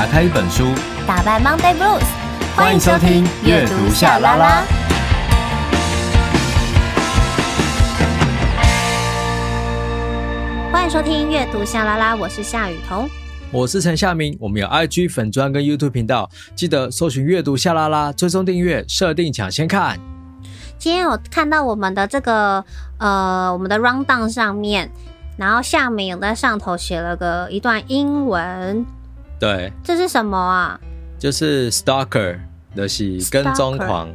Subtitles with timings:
[0.00, 0.64] 打开一本书，
[1.06, 2.02] 打败 Monday Blues。
[2.56, 4.62] 欢迎收听阅读夏拉拉。
[10.72, 13.10] 欢迎收听阅读夏拉拉，我是夏雨桐，
[13.52, 14.34] 我是陈夏明。
[14.40, 20.00] 我们有 IG 粉专跟 YouTube 频道，记得搜寻阅读夏拉拉，追踪订阅，设定抢先看。
[20.78, 22.64] 今天我看到我们的这个
[22.96, 24.90] 呃，我们的 rundown 上面，
[25.36, 28.86] 然后夏明有在上头写了个一段英文。
[29.40, 30.78] 对，这是什么啊？
[31.18, 32.38] 就是 stalker
[32.76, 34.14] 的是跟踪狂。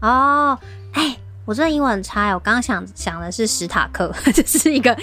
[0.00, 0.56] 哦，
[0.92, 4.96] 哎，我这个英文很差，我刚刚想想的是史塔克， 这是一个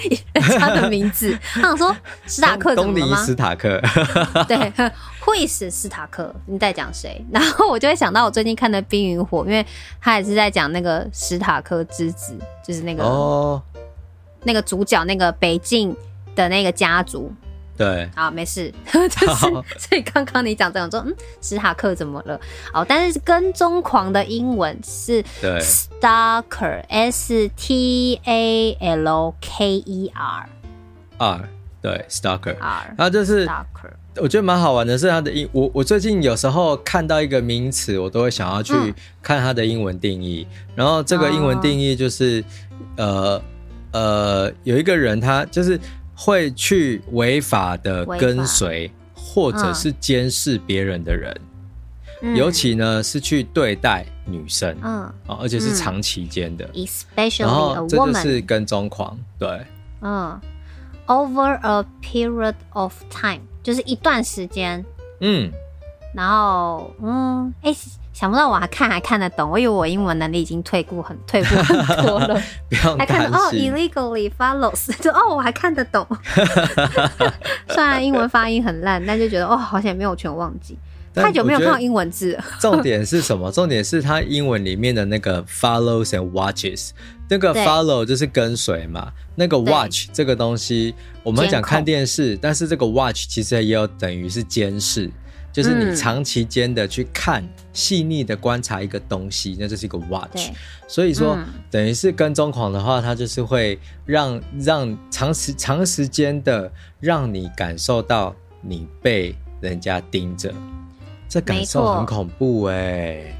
[0.58, 1.38] 他的名字。
[1.54, 1.94] 他想说
[2.26, 3.14] 史塔克怎么了吗？
[3.14, 3.80] 东尼史塔克。
[4.48, 4.72] 对。
[5.20, 7.24] 会是史塔克，你在讲谁？
[7.32, 9.64] 然后我就会想到我最近看的《冰与火》，因为
[9.98, 13.62] 他也是在讲那个史塔克之子，就是那个哦，
[14.42, 15.96] 那个主角，那个北境
[16.34, 17.32] 的那个家族。
[17.76, 22.40] 对，好，没事， 就是所以刚刚你讲这种说，嗯，史塔克怎么了？
[22.72, 25.20] 哦，但是跟踪狂的英文是
[25.60, 30.48] stalker，s t a l k e r
[31.18, 31.48] r，
[31.82, 32.56] 对，stalker。
[32.60, 33.90] R，然后就是 stalker。
[34.18, 38.72] 我觉得蛮好玩的是它的英，我我最近有时候看到一个名词，我都会想要去
[39.20, 40.46] 看它的英文定义。
[40.48, 42.44] 嗯、然后这个英文定义就是，
[42.96, 43.42] 哦、
[43.90, 45.76] 呃呃，有一个人他就是
[46.14, 51.34] 会去违法的跟随或者是监视别人的人，
[52.22, 59.66] 嗯、尤其呢是去对待女生，嗯，而且是长期间的、嗯、，especially 然后这就是跟踪狂，对，
[60.00, 60.40] 嗯
[61.06, 63.40] ，over a period of time。
[63.62, 64.84] 就是一段时间，
[65.20, 65.50] 嗯，
[66.12, 72.40] 然后，嗯，哎、欸，想不到我还看还看得懂，我以为我英文能力已经退步很退步很多了，
[72.96, 76.06] 还看哦，illegally follows，就哦，我还看得懂，
[77.68, 80.78] 虽然英文发音很烂，但就觉得哦，好像没有全忘记，
[81.12, 82.38] 太久没有看到英文字。
[82.60, 83.50] 重点是什么？
[83.50, 86.90] 重点是它英文里面的那个 follows and watches。
[87.26, 95.10] 那个 follow 就是跟随嘛，那个 watch 这个东西，我们会讲看电视，但是这个 watch 其实也有等于是监视，
[95.54, 100.50] 就是你长期间的去看、细腻的观察一个东西，那就是一个 watch。
[100.88, 110.52] 所以说，嗯、等于是跟踪狂的话，它就是会让让长时长时间的让你感受到你被人家盯着，
[111.28, 113.36] 这感受很恐怖哎、欸。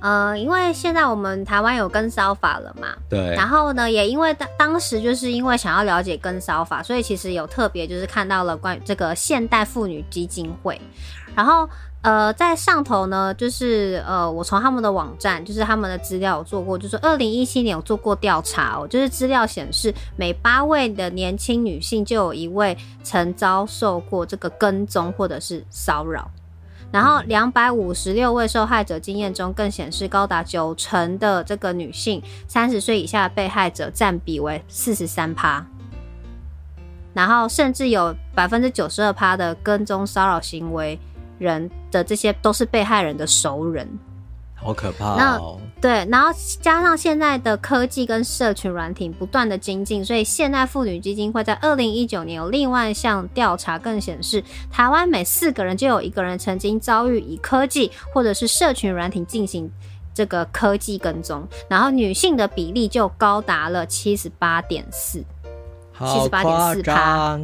[0.00, 3.34] 呃，因为现在我们台湾有跟骚法了嘛，对。
[3.34, 10.78] 然后呢，也因为当当时就是因为想要了解跟骚法，所以其实有特别就是看到了关于这个现代妇女基金会。
[11.34, 11.68] 然后
[12.02, 26.30] 呃，在上头呢，就是呃，我从他们的网站，就是他们的资料有做过，就是二零一七年有做过调查哦，就是资料显示每八位的年轻女性就有一位曾遭受过这个跟踪或者是骚扰。
[26.92, 35.66] 然后，两百五十六位受害者经验中，更显示高达九成的这个女性，三十岁以下的被害者占比为四十三趴。
[37.12, 40.96] 然后，甚至有百分之九十二趴的跟踪骚扰行为
[41.38, 43.88] 人的这些都是被害人的熟人。
[44.56, 45.60] 好可怕哦！
[45.78, 46.30] 对，然后
[46.62, 59.70] 加上现在的科技跟社群软体不断的精进，所以现代妇女基金会在二零一九年有另外一项调查，更显示台湾每四个人就有一个人曾经遭遇以科技或者是社群软体进行
[60.14, 65.22] 这个科技跟踪，然后女性的比例就高达了七十八点四，
[65.98, 67.38] 七十八点四趴，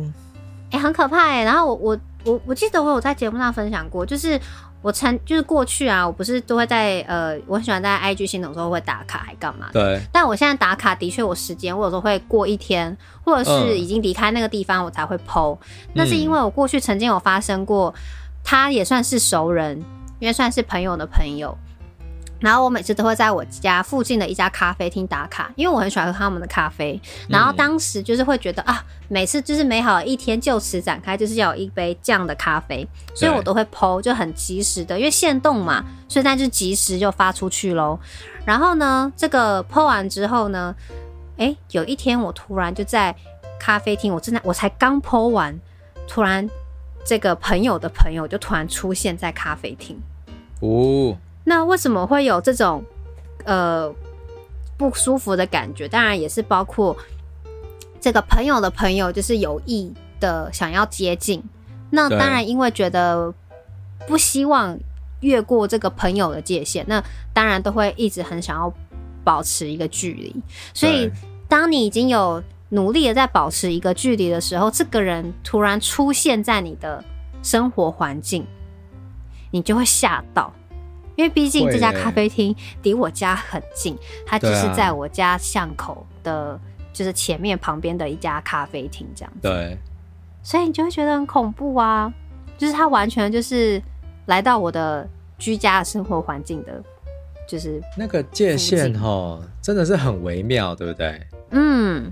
[0.71, 1.45] 哎，很可怕哎。
[1.45, 4.41] 然后我我我我记得我有在节目上分享过，就是。
[4.83, 9.69] 我曾就是过去啊，我不是都会在呃，我很喜欢在 IG 限动的时候会打卡，还干嘛？
[9.75, 10.01] 对。
[10.11, 15.59] 但我现在打卡的确，我时间我有时候会过一天，或者是已经离开那个地方，我才会 PO。
[15.93, 17.95] 那、嗯、是因为我过去曾经有发生过，
[18.43, 19.77] 他也算是熟人，
[20.19, 21.55] 因为算是朋友的朋友。
[22.41, 27.01] 然后我每次都会在我家附近的一家咖啡厅打卡，因为我很喜欢喝他们的咖啡。
[27.29, 37.99] 然后当时就是会觉得啊，每次就是美好的一天就此展开，就是要有一杯这样的咖啡，所以我都会 po 就很及时的，因为限动嘛，所以那就及时就发出去喽。
[38.47, 40.75] 然后呢，这个 po 完之后呢，
[41.37, 43.15] 诶，有一天我突然就在
[43.59, 45.61] 咖啡厅，我正在我才刚 po 完，
[46.09, 46.49] 突然
[47.05, 50.01] 这个朋友的朋友就突然出现在咖啡厅，
[50.61, 51.17] 哦。
[51.45, 52.85] 那为什么会有这种
[53.45, 53.93] 呃
[54.77, 55.89] 不舒服的感觉？
[55.89, 56.97] 当然也是包括
[58.01, 61.43] 这个朋友的朋友，就是有意的想要接近。
[61.91, 63.35] 那当然，因为觉得
[64.07, 64.79] 不希望
[65.21, 67.03] 越过这个朋友的界限，那
[67.33, 68.73] 当然都会一直很想要
[69.25, 70.35] 保持一个距离。
[70.73, 71.11] 所以，
[71.49, 77.03] 当你已经有努力的在保持一个距离的时候，这个人突然出现在你的
[77.43, 78.47] 生活环境，
[79.51, 80.53] 你就会吓到，
[81.21, 83.95] 因为毕竟这家咖啡厅离我家很近，
[84.25, 86.59] 它就是在我家巷口的，
[86.95, 89.41] 就是前面旁边的一家咖啡厅这样子。
[89.43, 89.77] 对，
[90.43, 92.11] 所以你就会觉得很恐怖啊，
[92.57, 93.83] 就是它完全就是
[94.25, 95.07] 来到我的
[95.39, 96.83] 居家的生活环境的，
[97.47, 101.21] 就是那个界限哦，真的是很微妙，对不对？
[101.51, 102.11] 嗯。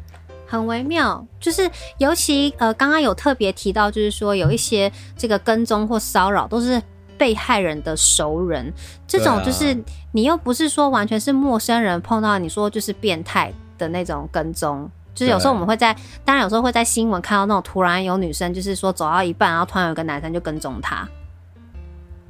[0.50, 6.82] 很微妙，就是尤其呃，刚刚有特别提到，就是说有一些这个跟踪或骚扰都是
[7.18, 8.72] 被害人的熟人，
[9.06, 9.76] 这种就是
[10.12, 15.94] 你又不是说完全是陌生人碰到，你说就是变态的那种跟踪，就是有时候我们会在，
[16.24, 21.06] 当然有时候会在新闻看到那种突然有女生就是说走到一半，然后突然有个男生就跟踪她。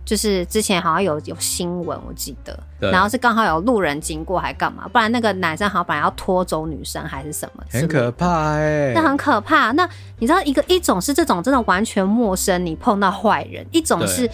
[0.05, 4.89] 就是之前好像有有新闻，我记得，然后是刚好有路人经过，还干嘛？
[4.89, 7.63] 不然那个男生好像本来要拖走女生还是什么？
[7.71, 9.71] 很可怕哎、欸，那很可怕。
[9.73, 9.87] 那
[10.19, 14.27] 你知道一个一种是这种真的完全陌生，你碰到坏人；一种是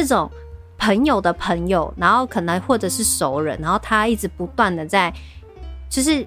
[0.00, 0.30] 这种
[0.76, 5.12] 朋友的朋友，然后可能或者是熟人，然后他一直不断的在
[5.90, 6.24] 就是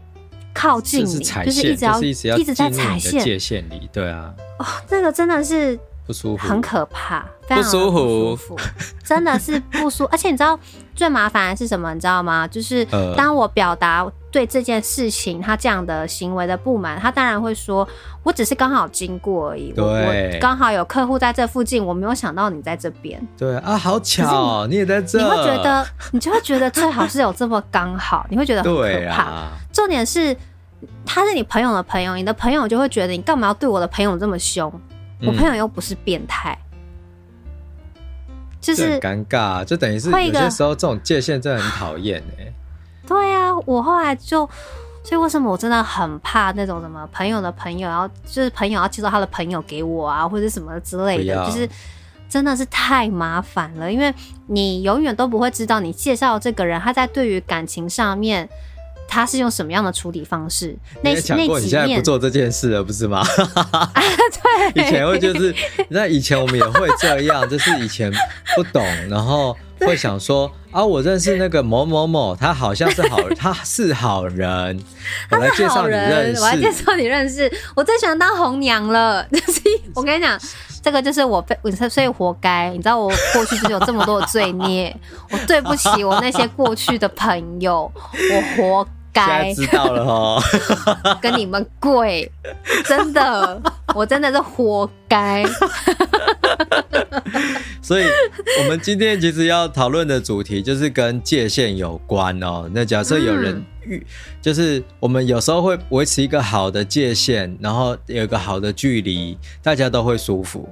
[0.53, 3.89] 靠近你，是就是一直要、就是、一直在踩线界限里。
[3.93, 5.79] 对啊，哦，这个真的是。
[6.05, 8.57] 不舒服，很可怕，非常不舒服，舒服
[9.03, 10.09] 真的是不舒服。
[10.11, 10.59] 而且你知道
[10.95, 11.93] 最麻烦的是什么？
[11.93, 12.47] 你知道吗？
[12.47, 17.87] 就是当我表达对这件事情他这样的行为的不满，他当然会说
[18.23, 29.23] ：“我只是刚好经过而已，对我刚好有客户在这附近，我没有想到你在这边。”对啊，好巧，你，你也在这，你会觉得，你就会觉得最好是有这么刚好，你会觉得很可怕。
[29.23, 30.35] 啊、重点是
[31.05, 34.71] 他是你朋友的朋友，你的朋友就会觉得你干嘛要对我的朋友这么凶？
[35.25, 36.57] 我朋友又不是变态，
[37.95, 42.53] 嗯、就是尴尬，就等于是有些时候这种界限真的很讨厌哎。
[43.07, 44.49] 对啊，我后来就，
[45.03, 51.69] 所以为什么我真的很怕那种什么朋友的朋友，然后就是朋友要介绍他的朋友给我啊，或者什么之类的，就是
[52.29, 54.13] 真的是太麻烦了，因为
[54.47, 58.49] 你永远都不会知道你介绍这个人他在对于感情上面。
[59.11, 60.73] 他是用什么样的处理方式？
[61.03, 63.19] 你也讲过，你现在不做这件事了，不是吗？
[63.53, 65.53] 啊、对，以前会就是，
[65.89, 68.09] 那以前我们也会这样，就是以前
[68.55, 74.81] 不懂，然后会想说啊，我认识那个某某某，他好像是好， 他是好人，
[75.29, 79.61] 我来介绍你认识，我来介绍你认识，我最喜欢当红娘了， 就是
[79.93, 80.39] 我跟你讲。
[80.83, 81.55] 这个就是我被，
[81.87, 82.71] 所以活该。
[82.71, 84.91] 你知道我过去就是有这么多的罪孽，
[85.29, 89.53] 我对不起我那些过去的朋友，我活该。
[89.53, 90.41] 知道了哦，
[91.21, 92.29] 跟你们跪，
[92.85, 93.61] 真的，
[93.95, 95.43] 我真的是活该。
[97.81, 98.05] 所以，
[98.61, 102.69] 我们今天其实要讨论的主题就是跟界限有关哦。
[102.73, 104.05] 那假设有人遇，嗯、
[104.41, 110.69] 就是我们有时候会维持一个好的界限，然后有一个好的距离，大家都会舒服。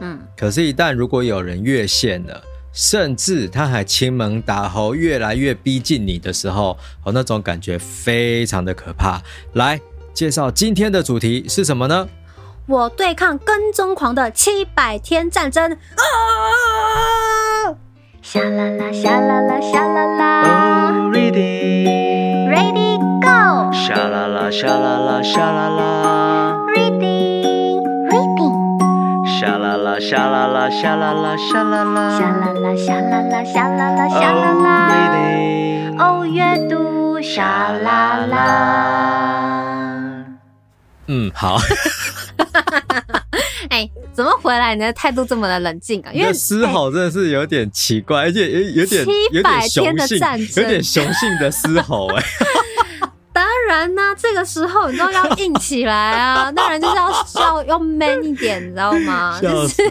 [0.00, 0.18] 嗯。
[0.36, 2.40] 可是，一旦如果有人越线了，
[2.72, 9.20] 甚至他还亲门打吼，越来越逼近你的时候，哦，那种感觉非常的可怕。
[9.54, 9.80] 来
[10.14, 12.08] 介绍今天的主题是什么呢？
[12.66, 15.78] 我对抗跟踪狂的七百天战争啊！
[18.20, 20.42] 沙啦啦，沙啦啦，沙啦啦。
[20.44, 23.72] Oh, ready, ready, go！
[23.72, 26.47] 沙啦啦，沙啦啦，沙啦啦。
[29.40, 32.18] 沙啦啦，沙啦啦，沙啦啦，沙啦啦。
[32.18, 34.66] 沙啦啦，沙啦啦，沙啦啦，沙啦啦。
[35.96, 38.36] 哦，阅读沙啦啦。
[41.06, 41.56] 嗯，好。
[43.70, 44.74] 哎、欸，怎么回来？
[44.74, 46.10] 你的态度这么的冷静啊？
[46.12, 52.20] 因为嘶吼真的是有点奇怪，而且有有点七百天的战，有点雄性的嘶吼哎。
[53.38, 59.38] 当然呢、啊，这个时候你知道要硬起来啊，当然就是要要 要 man 一点，你知道吗？
[59.40, 59.88] 就是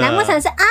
[0.00, 0.64] 难不成是啊？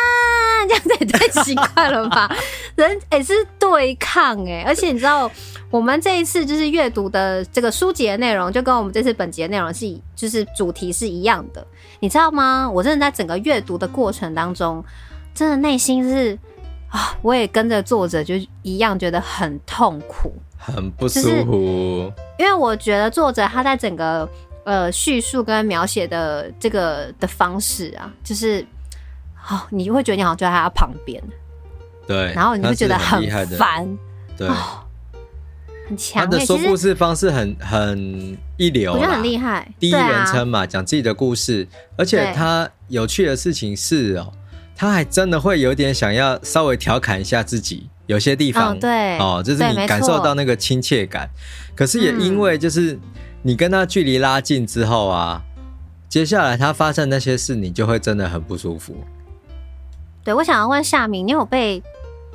[0.68, 2.28] 这样子也太奇怪了吧？
[2.76, 5.30] 人也、欸、是对抗哎、欸，而且你知道。
[5.70, 11.68] 我们这一次就是阅读的这个书籍的内容，就跟我们这次本集的内容是，就是主题是一样的，
[12.00, 12.72] 你知道吗？
[12.74, 14.82] 我真的在整个阅读的过程当中，
[15.36, 16.40] 真的内心是
[16.90, 22.12] 啊，我也跟着作者就一样，觉得很痛苦，很不舒服。
[22.38, 24.28] 因为我觉得作者他在整个
[24.66, 28.66] 呃叙述跟描写的这个的方式啊，就是
[29.50, 31.24] 哦，你会觉得你好像就在他旁边，
[32.06, 33.98] 对，然后你会觉得很烦，
[34.38, 34.48] 对。
[34.48, 34.84] 哦
[35.90, 39.66] 很强，他的说故事方式很很一流，我觉得很厉害。
[39.80, 44.34] 第一人称嘛，讲、啊、自己的故事，而且他有趣的事情是哦，
[44.76, 51.30] 他还真的会有点想要稍微调侃一下自己，有些地方，哦，对哦，就是你感受到那个亲切感。
[51.76, 52.98] 可是也因为就是
[53.44, 55.64] 你跟他距离拉近之后啊，嗯、
[56.10, 58.96] 接下来他发生那些事，你就会真的很不舒服。
[60.24, 61.82] 对，我想要问夏明，你有被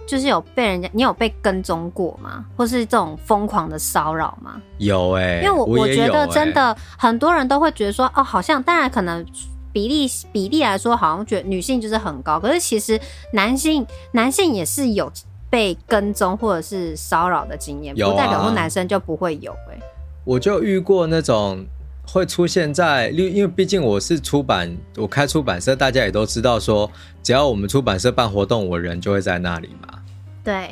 [0.06, 2.44] 就是有被人家，你有被跟踪过吗？
[2.56, 4.60] 或是这种疯狂的骚扰吗？
[4.78, 9.24] 有哎、欸，因为我我，我觉得真的很多人都会觉得说，哦，好像当然可能
[9.72, 13.00] 比例比例来说，好像觉得女性就是很高，可是其实
[13.32, 15.10] 男性男性也是有
[15.52, 19.82] 被跟踪或者是骚扰的经验，不代表说男生就不会有哎、欸。
[20.25, 21.62] 我就遇过那种。
[22.04, 26.90] 会出现在，因因为毕竟我是出版，我开出版社，大家也都知道说，
[27.23, 30.00] 只要我们出版社办活动，我人就会在那里嘛。
[30.42, 30.71] 对。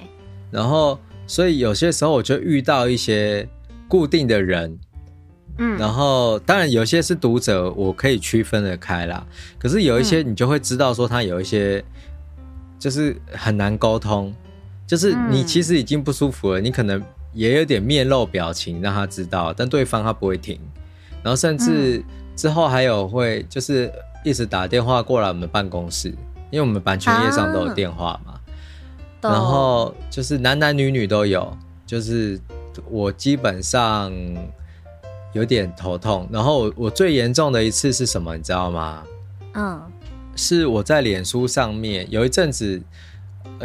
[0.50, 3.48] 然后，所以有些时候我就遇到一些
[3.86, 4.76] 固定的人，
[5.58, 9.24] 嗯，然后当然有些是读者，我可以区分的开啦。
[9.56, 11.82] 可是有一些你就会知道说，他有一些
[12.76, 14.34] 就是很难沟通，
[14.90, 17.00] 就是你其实已经不舒服了，你可能
[17.32, 20.58] 也有点面露表情让他知道，但对方他不会停。
[21.22, 22.02] 然后甚至
[22.34, 23.88] 之后还有会就是
[24.24, 26.08] 一直打电话过来我们办公室，
[26.50, 28.34] 因为我们版权页上都有电话嘛。
[29.20, 31.56] 然后就是男男女女都有，
[31.86, 32.36] 就是
[32.90, 34.12] 我基本上
[35.32, 36.28] 有点头痛。
[36.32, 39.04] 然后我我最严重的一次是什么，你知道吗？
[39.54, 39.80] 嗯，
[40.34, 42.82] 是我在脸书上面有一阵子，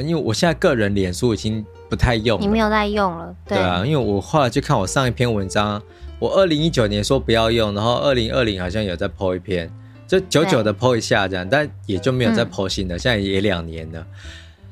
[0.01, 3.57] 因为我现在个人脸书已经不太用了，你没有在用了，对。
[3.57, 5.81] 啊，因为我后来去看我上一篇文章。
[6.17, 9.69] 我二零一九年说不要用，然后二零二零好像有在 po 一篇，
[10.07, 14.07] 就久久的 po 一下这样，但也就没有再 po 新的，嗯、现在也两年了。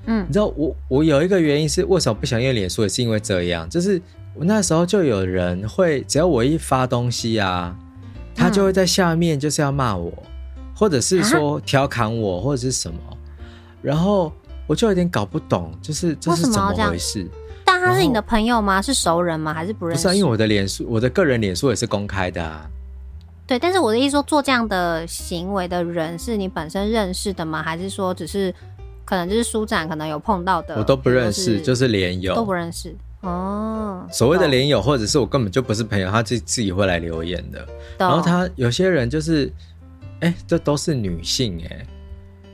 [0.05, 4.01] 嗯，你知道我我有一个原因是为什么不想用脸书，也是因为这样，就是
[4.35, 7.75] 我那时候就有人会，只要我一发东西啊，
[8.33, 10.11] 他就会在下面就是要骂我，
[10.73, 12.97] 或者是说调侃我，或者是什么，
[13.81, 14.31] 然后
[14.67, 17.27] 我就有点搞不懂，就是这是怎么回事？
[17.65, 18.81] 但他是你的朋友吗？
[18.81, 19.53] 是熟人吗？
[19.53, 20.03] 还是不认识？
[20.03, 22.69] 不是啊，因为我的脸书，我的个人脸书也是公开的啊。
[23.45, 27.61] 对，但是我的意思说，做这样的行为的人是你本身认识的吗？
[27.61, 28.53] 还是说只是
[29.03, 30.75] 可能就是书展可能有碰到的？
[30.77, 34.07] 我都不认识，就是连友都不认识哦。
[34.09, 37.67] 所谓的连友，或者是我根本就不是朋友，他自自己会来留言的。
[37.97, 39.51] 然后他有些人就是，
[40.21, 41.87] 哎、欸，这都是女性哎、欸，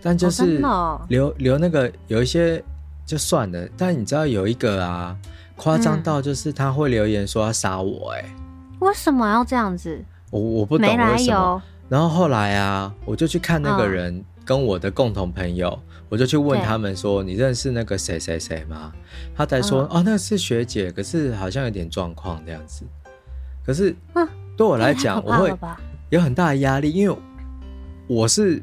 [0.01, 0.61] 但就是
[1.07, 2.63] 留留那个有一些。
[3.05, 5.17] 就算了，但你知道有一个啊，
[5.55, 9.99] 夸张到就是他会留言说要杀我、欸，哎、嗯，为什么要这样子？
[10.29, 11.59] 我我不懂为什么。
[11.87, 18.93] 然后后来啊，我就去看那个人跟我的共同朋友，哦、我就去问他们说：“你认识那个谁谁谁吗？”
[19.35, 22.85] 他才说：“嗯、哦，那是学姐，可是好像有点状况这样子。”
[23.65, 23.95] 可是
[24.55, 25.51] 对我来讲，我会
[26.11, 27.17] 有很大的压力，因为
[28.05, 28.61] 我是。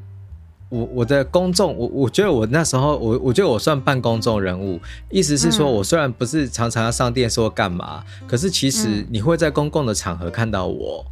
[0.68, 4.80] 我我的公众，我我觉得我那时候，我我觉得我算半公众人物，
[5.10, 11.04] 意思是说，我虽然不是常常要上电视或干嘛，嗯、可是其实你会在公共的场合看到我，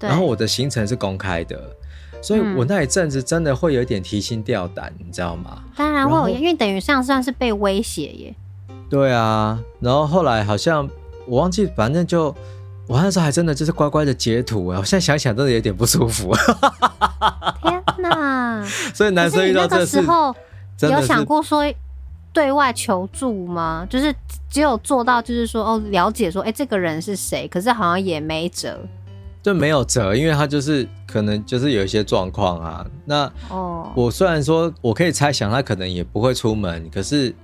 [0.00, 1.58] 嗯、然后我的行程是公开的，
[2.20, 5.62] 所以我那一阵子真的会有点提心吊胆，你知道吗？
[5.76, 8.34] 当然会有，因为等于上算是被威胁耶。
[8.90, 10.88] 对啊，然后后来好像
[11.26, 12.34] 我忘记，反正就。
[12.86, 14.80] 我那时候还真的就是乖乖的截图啊！
[14.80, 16.34] 我现在想想真的有点不舒服。
[17.62, 17.79] 天
[18.10, 18.64] 哪！
[18.94, 20.34] 所以男生遇到这个时候，
[20.82, 21.64] 有想过说
[22.32, 23.86] 对外求助吗？
[23.88, 24.14] 就是
[24.50, 27.48] 只有做到就是说哦，了解说哎、欸，这个人是谁？
[27.48, 28.78] 可是好像也没辙，
[29.42, 32.86] 就没有辙，因为他就是可能就是有一些状况啊。
[33.04, 37.34] 那哦，我虽然说我可以猜想他可能也不会出门，可是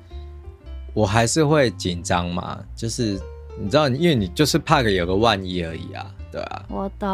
[0.94, 3.20] 我还是会紧张嘛，就是。
[3.58, 6.62] 你知道，因为你就是怕个有个万一而已啊，对啊。
[6.68, 7.08] 我懂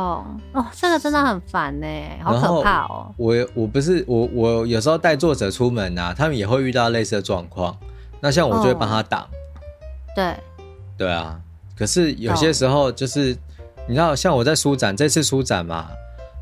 [0.52, 1.86] 哦，这个真的很烦呢，
[2.22, 3.14] 好可怕哦。
[3.16, 7.76] 我我不是我我有时候带作者出门啊，他们也会遇到类似的状况。
[8.20, 9.24] 那像我就会帮他挡。
[10.16, 10.34] 对。
[10.98, 11.40] 对啊，
[11.76, 13.36] 可是有些时候就是
[13.86, 15.90] 你知道，像我在书展这次书展嘛，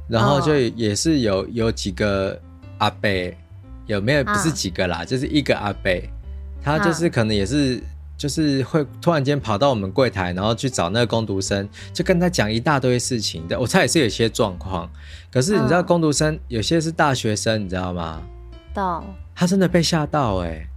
[0.08, 2.38] 然后就也是有有几个
[2.78, 3.10] 阿伯，
[3.86, 4.24] 有没有？
[4.24, 5.92] 不是几个啦，就是一个阿伯，
[6.62, 7.82] 他就是可能也是。
[8.20, 13.58] 就是会突然间跑到我们柜台，然后去找那个工读生，就跟他讲一大堆事情的。
[13.58, 14.86] 我猜也是有些状况，
[15.32, 18.20] 可是你知道工读生有些是大学生，你知道吗？
[18.74, 19.02] 到
[19.34, 20.68] 他真的被吓到哎、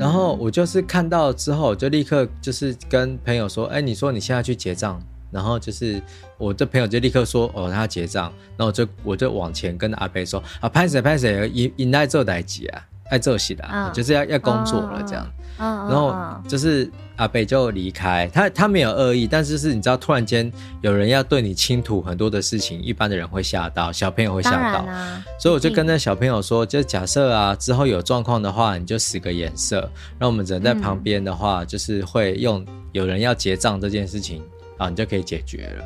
[0.00, 5.00] 然后我就是看到之后，我就立刻就是跟朋友说，哎、欸，你说你现在去结账，
[5.30, 6.02] 然后就是
[6.38, 12.82] 我的朋友就立刻说，哦，他结账，然后我就我就往前跟阿伯说，啊，拍谁拍谁，应应该做代志啊。
[13.14, 15.24] 爱做戏的，嗯、就是要要工作了这样，
[15.58, 16.12] 嗯、然后
[16.48, 34.42] 就是阿北就离开，他他没有恶意，但是是你知道，突然间有人要对你倾吐很多的事情，一般的人会吓到，小朋友会吓到，啊、所以我就跟那小朋友说，就假设啊之后有状况的话，你就使个眼色，让我们人在旁边的话，嗯、就是会用有人要结账这件事情
[34.76, 35.84] 啊，你就可以解决了。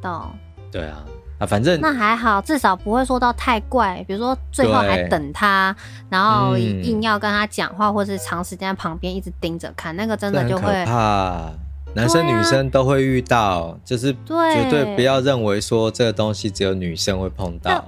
[0.00, 0.30] 懂。
[0.72, 1.04] 对啊。
[1.38, 5.74] 啊，反正那还好，至少不会说到太怪，比如说最后还等他，
[6.10, 11.50] 然后硬要跟他讲话，嗯、或是长时间在旁边一直盯着看，那个真的就会怕。
[11.94, 17.82] 男生女生都会遇到，啊、就是绝对不要认为说这个东西只有女生会碰到。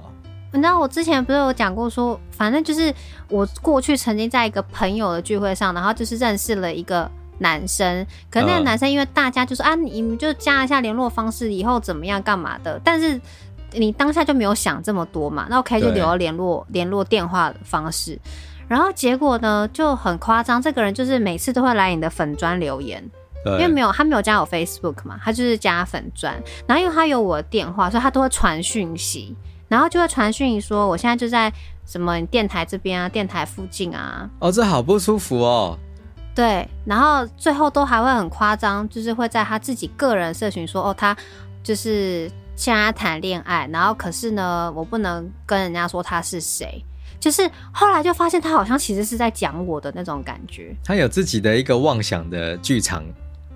[0.53, 2.93] 你知道我之前不是有讲过说，反正就是
[3.29, 7.09] 我过去曾经在一个朋友的聚会上，然后就是认识了一个
[7.41, 13.19] 男生，可是那个男生因为大家就说、嗯、啊，你们就加一下联络方式，以后怎么样干嘛的，但是
[13.73, 18.17] 你当下就没有想这么多嘛，那 OK 就留了联络联络电话的方式，
[18.67, 23.03] 然后结果呢就很夸张，这个人就是每次都会来你的粉砖留言。
[23.43, 26.31] 因为没有他没有加我 Facebook 嘛，他就是加粉砖，
[26.67, 29.35] 然后因为他有我的电话，所以他都会传讯息，
[29.67, 31.51] 然后就会传讯息说我现在就在
[31.83, 34.29] 什么电台这边啊，电台附近啊。
[34.37, 35.75] 哦，这好不舒服哦。
[36.33, 41.15] 对，然后最后都还会很夸张，就是会在他自己个人社群说哦，他
[41.61, 46.83] 就是现在谈恋爱，然后可是呢，我不能跟人家说他是谁，
[47.19, 53.03] 就是后来就发现他好像其实是在讲我的那种感觉，他有自己的一个妄想的剧场。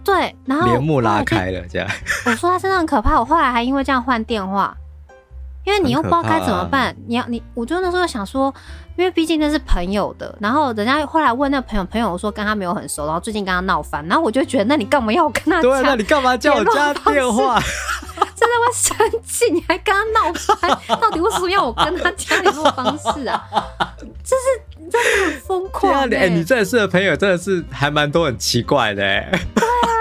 [0.04, 1.90] 对，然后帘幕拉开了，这样。
[2.28, 4.78] 我说他真的很可怕，我后来还因为这样换电话，
[5.66, 6.88] 因为你又不知道该怎么办。
[6.88, 8.54] 啊、你要你，我就那时候想说，
[8.96, 15.62] 因为毕竟那是朋友的，然后人家后来问那个朋友，朋友说跟他没有很熟，然后最近跟他闹翻，然后我就觉得，那你干嘛要跟他？
[15.62, 17.60] 对，那你干嘛叫我加电话？
[18.36, 23.42] 真的会生气，你还跟他闹翻，到底为什么要我跟他加联络方式啊？
[24.24, 26.16] 这是真的很疯狂、欸。
[26.16, 29.30] 哎、欸，你认识的朋友真的是还蛮多很奇怪的、欸。
[29.56, 29.95] 对啊。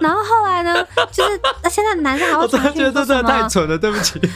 [0.00, 0.74] 然后后来呢，
[1.10, 1.40] 就是
[1.70, 4.20] 现在男生还会觉得这真的太蠢了，对不起。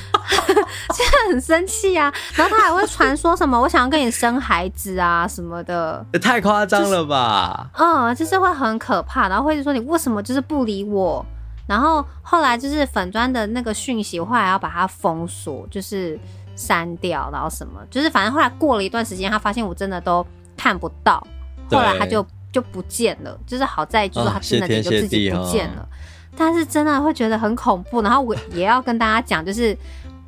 [0.93, 7.71] 现在很生气啊，然后他还会传说什么我想要跟你生孩子啊什么的，也太夸张了吧？
[7.73, 11.25] 就是、嗯，就是会很可怕，然后会说你为什么就是不理我？
[11.67, 16.19] 然后后来就是粉砖的那个讯息，我后来要把它封锁，就是
[16.57, 20.27] 删掉，然后什么，就是反正后来过了一段时间，他发现我真的都
[20.57, 21.25] 看不到，
[21.71, 22.27] 后来他就。
[22.53, 25.89] 就不见了，就是好在就是他真的就自己不见了，哦哦、
[26.37, 28.03] 但是真的会觉得很恐怖。
[28.03, 29.75] 然后我也要跟大家讲，就是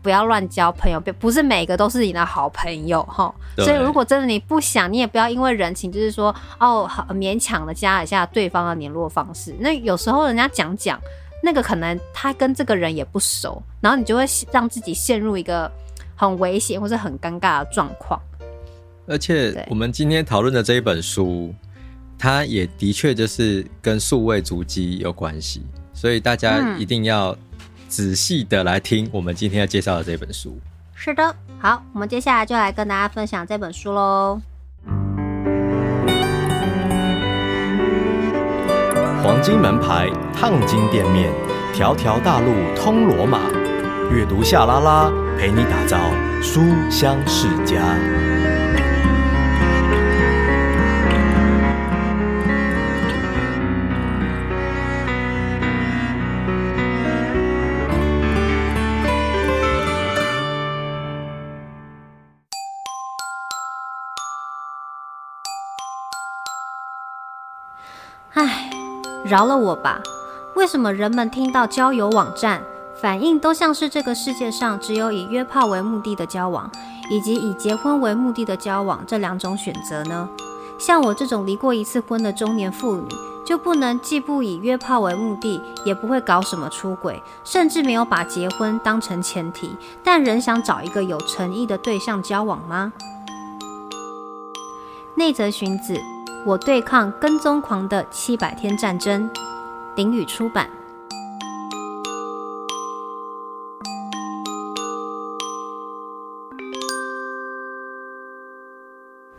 [0.00, 3.32] 不要乱交朋友，不是每个都是你的好朋友哈。
[3.58, 9.54] 所以如果真的你不想，你也不要因为人情，就是说哦，好勉强的加一下对方的联络方式。
[9.60, 10.98] 那有时候人家讲讲，
[11.42, 15.70] 那个可能他跟这个人也不熟，然后你就会让自己陷入一个
[16.16, 18.18] 很危险或者很尴尬的状况。
[19.06, 21.54] 而且我们今天讨论的这一本书。
[22.24, 25.60] 它也的确就是跟数位足迹有关系，
[25.92, 27.37] 所以大家一定要
[27.87, 30.58] 仔细的来听我们今天要介绍的这本书。
[30.94, 34.40] 是的，好，我们接下来就来跟大家分享这本书喽。
[39.22, 41.30] 黄金门牌，烫金店面，
[41.74, 43.38] 条条大路通罗马。
[44.10, 45.98] 阅读夏拉拉，陪你打造
[46.42, 48.33] 书香世家。
[69.24, 70.00] 饶了我吧！
[70.54, 72.62] 为什么人们听到交友网站，
[73.00, 76.70] 反应都像是这个世界上只有以约炮为目的的交往，
[77.10, 80.28] 以及以结婚为目的的交往这两种选择呢？
[80.78, 83.08] 像我这种离过一次婚的中年妇女，
[83.46, 92.92] 就不能既不以约炮为目的，也不会搞什么出轨，甚至没有把结婚当成前提，但仍想找一个有诚意的对象交往吗？
[95.14, 95.98] 内泽荀子。
[96.46, 99.30] 我对抗跟踪狂的七百天战争，
[99.96, 100.68] 鼎宇出版。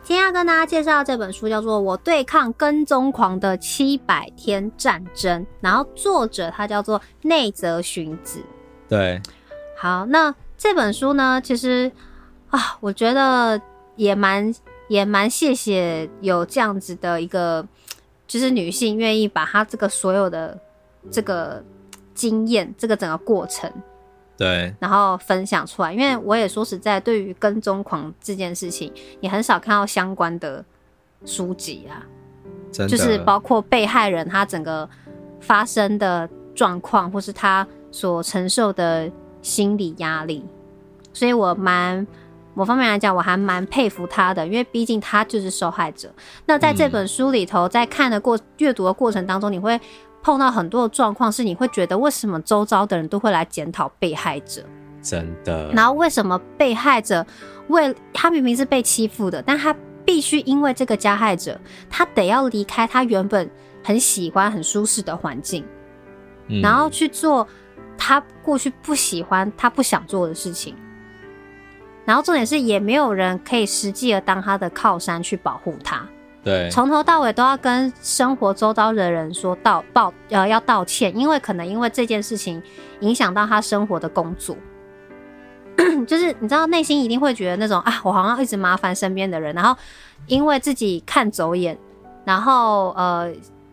[0.02, 8.44] 今天要跟大家介绍这本书，叫做《我对抗跟踪狂的七百天战争》，然后作者他叫做内泽荀子。
[8.90, 9.22] 对，
[9.78, 11.92] 好，那这本书呢，其实
[12.50, 13.62] 啊，我觉得
[13.96, 14.52] 也蛮。
[14.88, 17.68] 也蛮谢谢有这样子的一个，
[18.28, 20.58] 就是女性愿意把她这个所有的
[21.10, 21.64] 这个
[22.14, 23.72] 经验，这个整个过程，
[24.38, 25.92] 对，然后分享出来。
[25.94, 30.64] 因为我也说实在，对于跟踪狂这件事情，也很少看到相关的
[31.26, 32.06] 书籍啊，
[32.72, 34.88] 就是包括被害人他整个
[35.40, 40.46] 发生的状况，或是他所承受的心理压力，
[41.12, 42.06] 所以我蛮。
[42.56, 46.10] 某方面来讲，我还蛮佩服他的，因为毕竟他就是受害者。
[46.46, 49.80] 那在这本书里头，在看的过阅读的过程当中，你会
[50.24, 54.64] 碰到很多的状况，是你会觉得为什么周遭的人都会来检讨被害者
[55.04, 55.70] 真的。
[55.74, 57.24] 然后为什么被害者
[57.68, 63.50] 为他明明是被欺负的，但他必须因为这个加害者，他得要离开他原本
[63.84, 65.66] 很喜欢、很舒适的环境，
[66.48, 67.48] 嗯，然后去做
[67.98, 70.76] 他过去不喜欢、他不想做的事情。
[72.06, 76.08] 然后重点是，也没有人可以实际的当他的靠山去保护他。
[76.44, 82.62] 对，从头到尾都要跟生活周遭的人说道报呃要道歉，因为可能因为这件事情
[83.00, 84.56] 影响到他生活的工作，
[86.06, 89.76] 就是你知道内心一定会觉得那种啊，我好像一直麻烦身边的人，然后
[90.28, 91.76] 因为自己看走眼，
[92.24, 93.28] 然后呃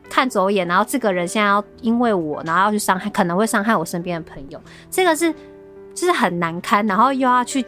[0.08, 4.58] 看走眼，然后这个人现在要因为我，然后要去伤害，可能会伤害我身边的朋友，
[4.90, 5.30] 这个是
[5.94, 7.62] 就是很难堪，然后又要去，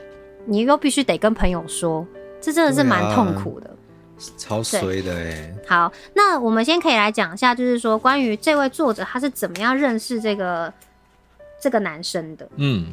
[0.47, 2.07] 你又必须得跟朋友说，
[2.41, 3.71] 这真的是蛮痛苦的。
[4.39, 5.53] 超衰的哎！
[5.67, 10.73] 好，那我们先可以来讲一下，就是说关于这位作者他是怎么样认识这个
[11.61, 12.49] 这个男生的。
[12.55, 12.87] 嗯，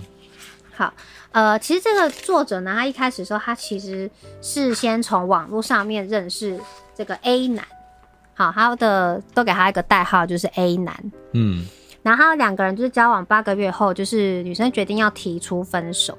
[0.75, 0.91] 好，
[1.31, 4.09] 呃，其实这个作者呢，他一开始说他其实
[4.41, 6.59] 是先从网络上面认识
[6.95, 7.63] 这个 A 男，
[8.33, 11.11] 好，他的都给他一个代号，就是 A 男。
[11.33, 11.67] 嗯，
[12.01, 16.17] 然后两个人就是交往八个月后，就是女生决定要提出分手。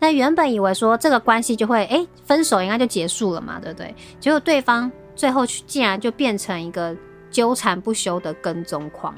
[0.00, 3.94] 那原本以为说这个关系就会哎、分手应该就结束了嘛，对不对？
[4.20, 6.96] 结果对方最后竟然就变成一个
[7.30, 9.14] 纠缠不休的跟踪狂。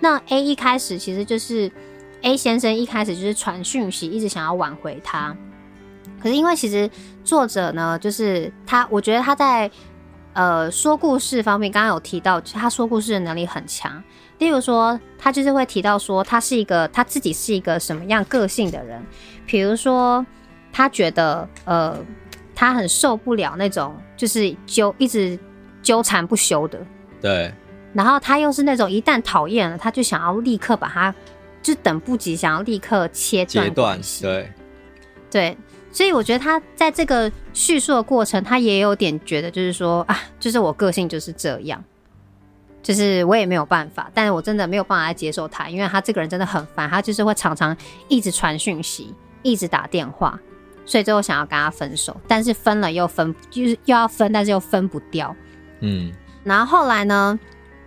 [0.00, 1.70] 那 A 一开始其实就是
[2.22, 5.36] A 先生一开始就是传讯息，一直想要挽回他。
[6.20, 6.90] 可是因为其实
[7.22, 9.70] 作者呢，就是他，我觉得他在
[10.32, 14.02] 呃说故事方面，刚刚有提到，他说故事的能力很强。
[14.38, 19.02] 例如说，他就是会提到说，他是一个他自己是一个什么样个性的人。
[19.50, 20.24] 比如说，
[20.72, 21.98] 他觉得呃，
[22.54, 25.36] 他很受不了那种就是纠一直
[25.82, 26.78] 纠缠不休的。
[27.20, 27.52] 对。
[27.92, 31.12] 然后他又是那种一旦讨厌了，他就想要立刻把他
[31.60, 34.22] 就等不及，想要立刻切断关系。
[34.22, 34.52] 对。
[35.28, 35.58] 对，
[35.90, 41.82] 所以我觉得他在这个叙述的过程，他也有点觉得就是说啊，就是我个性就是这样，
[42.82, 49.12] 就是我也没有办法，但是我真的没有办法来接受他，因为他这个人真的很烦，他就是会常常一直传讯息。
[49.42, 50.38] 一直打电话，
[50.84, 55.34] 所以最后想要跟他分手，但是分了又分，就是又要分，但是又分不掉。
[55.80, 56.12] 嗯，
[56.44, 57.38] 然后后来呢，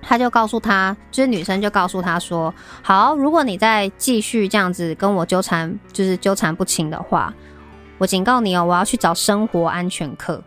[0.02, 7.34] 他就告诉他，就是女生就告诉他说：“好，如果你再继续这样子跟我纠缠，就是纠缠不清的话，
[7.98, 10.44] 我警告你哦，我要去找生活安全课。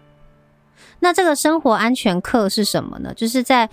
[1.00, 3.12] 那这个生活安全课是什么呢？
[3.14, 3.68] 就是在。”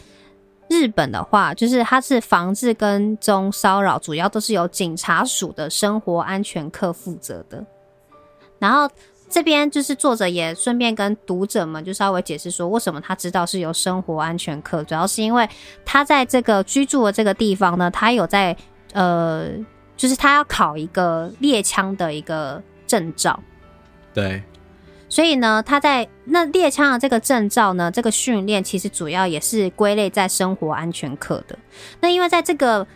[0.73, 7.63] 日本的话，就是它是防治跟踪骚扰，主要都是由警察署的生活安全课负责的。
[8.57, 8.89] 然后
[9.29, 15.47] 这边就是作者也顺便跟读者们就稍微解释说，为什么他知道是由生活安全课，主要是因为
[15.85, 18.57] 他在这个居住的这个地方呢，他有在
[18.93, 19.47] 呃，
[19.95, 23.39] 就是他要考一个猎枪的一个证照。
[24.11, 24.41] 对。
[25.13, 31.55] 所以呢，他在那猎枪的这个证照呢，这个训练其实主要也是归类在生活安全课的。
[31.99, 32.87] 那因为在这个。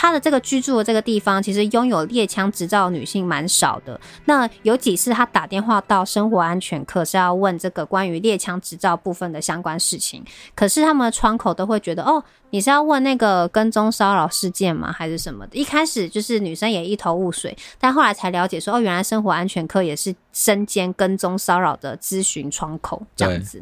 [0.00, 4.00] 他的这个居住的这个地方，其实拥有猎枪执照的女性蛮少的。
[4.26, 14.92] 那有几次他打电话到生活安全课是要问这个关于猎枪执照部分的相关事情，可是他们的窗口都会觉得，哦，你是要问那个跟踪骚扰事件吗？
[14.92, 15.58] 还是什么的？
[15.58, 23.60] 一开始就是女生也一头雾水，但后来才了解说，哦，原来生活安全课也是身兼跟踪骚扰的咨询窗口这样子。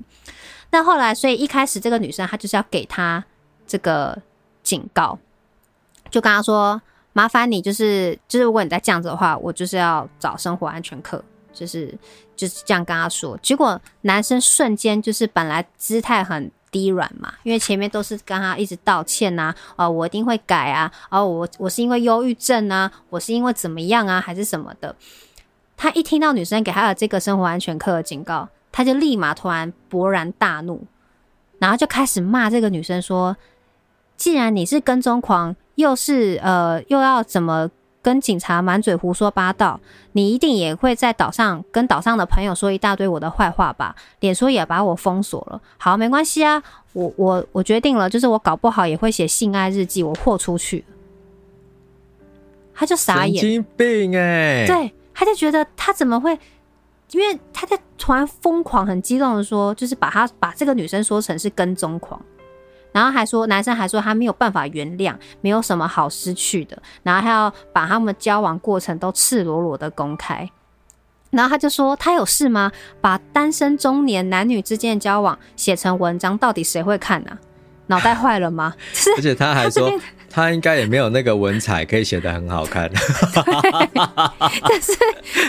[0.70, 3.24] 那后来，所以一开始这个女生她就是要给他
[3.66, 4.20] 这个
[4.62, 5.18] 警告。
[6.10, 6.80] 就跟他说
[7.12, 11.92] ：“麻烦你，就是就是，如果你再这样子的话，我就是要找生活安全课，就是
[12.36, 24.94] 就是这样跟他说。”结果男生瞬间就是本来姿态很低软嘛，因为前面都是跟他一直道歉呐，啊，我一定会改啊，哦，我我是因为忧郁症啊，我是因为怎么样啊，还是什么的。
[25.76, 30.84] 他一听到女生给他的这个生活安全课的警告，他就立马突然勃然大怒，
[31.58, 33.36] 然后就开始骂这个女生说
[34.16, 37.70] ：“既然你是跟踪狂。”又是呃，又要怎么
[38.02, 39.80] 跟警察满嘴胡说八道？
[40.12, 43.94] 你一定也会在岛上跟岛上的朋友说一大堆我的坏话吧？
[44.20, 45.60] 脸书也把我封锁了。
[45.78, 46.62] 好，没关系啊，
[46.92, 50.84] 我我我决定了，就是我搞不好也会写性爱日记，我豁出去。
[52.74, 54.66] 他就傻眼，神经病哎！
[54.66, 56.38] 对，他就觉得他怎么会？
[57.12, 62.20] 因为他在突然疯狂、很激动的说，就是把他把这个女生说成是跟踪狂。
[62.96, 70.50] 然后还说，男生还说他没有办法原谅，没有什么好失去的，然后还要把他们交往过程都赤裸裸的公开。
[71.28, 72.72] 然后他就说，他有事吗？
[73.02, 77.36] 把单身中年男女之间的交往写成文章，到底谁会看呢、啊？
[77.88, 78.72] 脑袋坏了吗？
[79.18, 79.92] 而且他还说，
[80.30, 82.90] 他应该也没有那个文采可以写得很好看。
[84.66, 84.92] 但是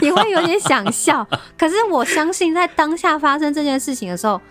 [0.01, 1.25] 你会有点想笑。
[1.57, 4.41] 可是我相信，在当下发生这件事情的时候，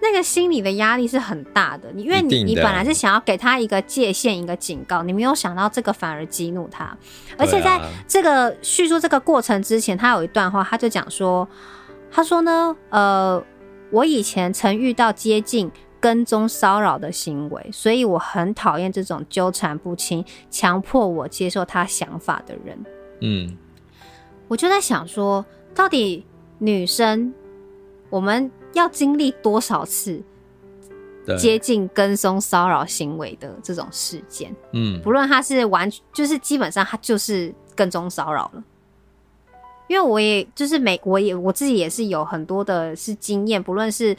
[0.00, 1.90] 那个心理的压力是很大的。
[1.92, 6.96] 你因为你你本来是想要给他一个界限，一个警告，你没有想到这个反而激怒他。
[7.36, 11.48] 而且在这个叙述这个过程之前，他有一段话，他就讲说，
[12.10, 13.44] 他说呢，呃。
[13.90, 22.78] 我以前曾遇到接近跟踪骚扰的行为，所以我很讨厌这种纠缠不清、强迫我接受他想法的人。
[23.22, 23.56] 嗯，
[24.46, 25.42] 我就在想说，
[25.74, 26.22] 到底
[26.58, 27.32] 女生
[28.10, 30.22] 我们要经历多少次
[31.38, 34.54] 接近跟踪骚扰行为的这种事件？
[34.72, 38.64] 嗯，不论他是完，就是基本上他就是跟踪骚扰了。
[39.88, 44.14] 因为我也就是每我也我自己也是有很多的是经验，不论是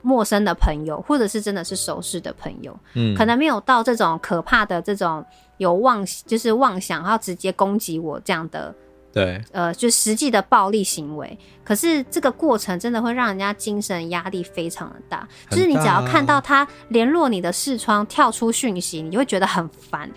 [0.00, 5.24] 陌生的朋友，或者是真的是熟识的朋友，嗯，可能没有到这种可怕的这种
[5.58, 8.74] 有妄就是妄想要直接攻击我这样的，
[9.14, 11.38] 对，呃，就实际的暴力行为。
[11.64, 20.10] 可是这个过程真的会让人家精神压力非常的大，就是你只要看到他联络你的视窗跳出讯息，你就会觉得很烦，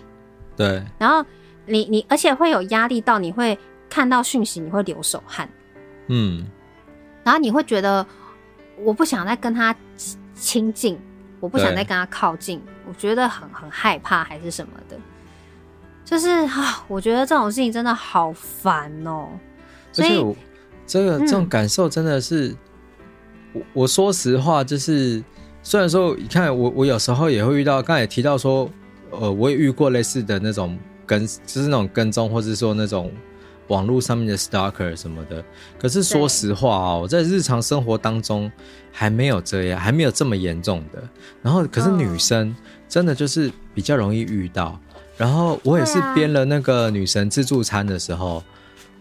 [0.56, 1.24] 对，然后
[1.64, 3.58] 你你而且会有压力到你会。
[3.90, 5.48] 看到讯息你会流手汗，
[6.08, 6.46] 嗯，
[7.24, 8.06] 然后你会觉得
[8.84, 9.74] 我不想再跟他
[10.34, 11.00] 亲近，
[11.40, 15.00] 我不想再跟他靠近，我觉得很很害怕还是什么的，
[16.08, 19.28] 就是啊，我觉得这种事情真的好烦哦。
[19.92, 20.34] 所以我
[20.86, 22.56] 这个这种感受真的是，
[23.52, 25.22] 我我说实话，就是
[25.62, 28.70] 虽然说你看我我有时候也会遇到，刚才也提到说，
[29.10, 33.12] 呃，我也遇过类似的那种跟，就是那种跟踪，或者说那种。
[33.68, 35.44] 网络上面的 stalker 什么的，
[35.78, 38.50] 可是说实话哦，在日常生活当中
[38.90, 41.06] 还没有这样，还没有这么严重的。
[41.42, 42.56] 然后，可是女生
[42.88, 44.80] 真的就是比较容易遇到。
[45.18, 48.42] 然后我也是编了那个女神自助餐的时候，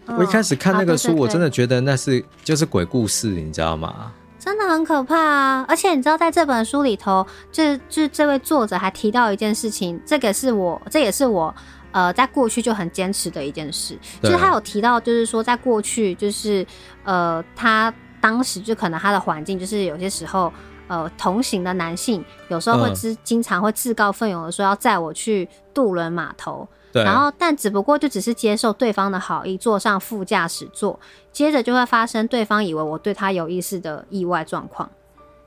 [0.08, 4.12] 我一开始看那个书，我真的觉得那是就是鬼故事，你知道吗？
[4.40, 5.66] 真的很可怕啊！
[5.68, 11.54] 而且你知道，在这本书里头，就是就这位作者还提到一件事情，这个是我，这也是我。
[11.92, 16.66] 呃，在过去就很坚持的一件事，就是他有提到，就是说，在过去，就是
[17.04, 20.52] 呃，他当时就可能他的环境，就是有些时候，
[20.88, 31.00] 呃，同行的男性有时候会自、嗯、经常会自告奋勇的说要载我去渡轮码头，对，然后但只不过就只是接受对方的好意，坐上副驾驶座，
[31.32, 34.90] 接着就会发生对方以为我对他有意思的意外状况。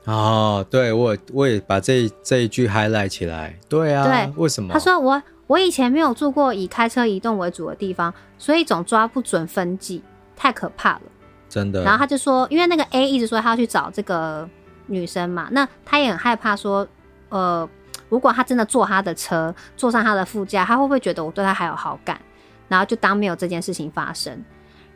[0.05, 4.73] 哦，对我我也把这这一句 highlight 起来，对啊，对，为什么？
[4.73, 5.21] 他说我。
[5.47, 10.01] 我以前没有住过以开车移动为主的地方，所以总抓不准分际，
[10.33, 11.01] 太可怕了，
[11.49, 11.83] 真的。
[11.83, 14.47] 然后他就说，因为那个 A 一直说他要去找这个
[14.87, 16.87] 女生嘛，那她也很害怕说，
[17.29, 17.67] 呃，
[18.09, 22.19] 如果他真的坐他的车，坐上他的副驾，他会不会觉得我对他还有好感？
[22.67, 24.33] 然后就当没有这件事情发生，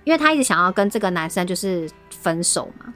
[0.04, 2.94] 因为他一直想要跟这个男生就是分手嘛。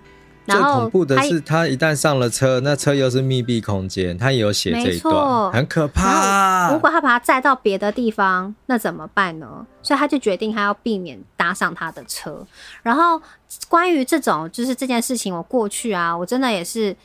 [0.55, 6.71] 最恐怖的是，他一旦上了车，那车又是密闭空间，他也有写这一段，很可怕。
[6.71, 9.65] 如果他把他载到别的地方，那怎么办呢？
[9.81, 12.45] 所以他就决定他要避免搭上他的车。
[12.83, 13.21] 然后
[13.67, 16.95] 关于这种就是这件事情，我过去啊，我真的也是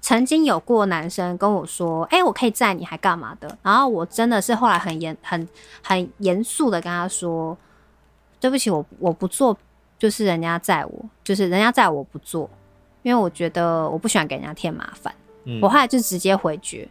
[0.00, 5.46] 曾经有过男生跟我说：“哎，我可以载你，还干嘛的？”然后我真的是后来很严、很
[5.82, 7.56] 很严肃的跟他说
[8.40, 9.56] ：“对不起，我我不做，
[9.98, 12.48] 就是人家载我，就是人家载我不坐。”
[13.02, 16.88] 因为我觉得我不喜欢给人家添麻烦，嗯，我后来就直接回绝。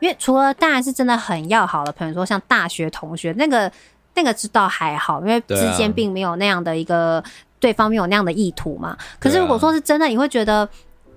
[0.00, 3.70] 因为除了当然是真的很要好的朋友，说像大学同学那个
[4.14, 7.22] 那个知道还好，因为之间并没有那样的一个
[7.58, 8.96] 对方没有那样的意图嘛。
[9.18, 10.68] 可是如果说是真的，你会觉得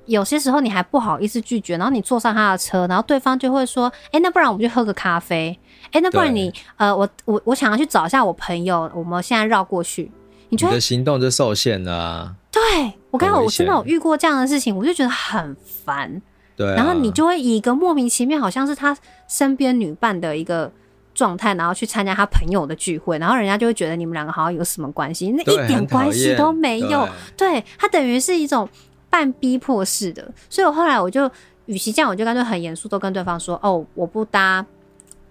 [0.08, 5.56] 有些时候你还不好意思拒绝，然后你坐上他的车，然后对方就会说：“哎，那不然我们去喝个咖啡？
[5.92, 10.12] 哎，那不然你呃，我我我想要去找一下我朋友，我们现在绕过去。”
[10.50, 12.36] 你觉得你的行动就受限了啊。
[12.52, 12.62] 对，
[13.10, 16.22] 我刚刚我真的有遇过这样的事情，我就觉得很烦。
[16.58, 18.96] 对、啊，然后你就会以一个莫名其妙，好像是他
[19.30, 20.70] 身边女伴的一个
[21.14, 27.08] 状态，然后去参加他朋友的聚会，然后人家就会觉得你们两个好像有什么关系，那一点关系都没有。
[27.38, 28.68] 对，对他等于是一种
[29.10, 31.32] 半逼迫式的，所以我后来我就，
[31.68, 34.66] 与其这样，我就干脆很严肃，都跟对方说：“哦，我不搭，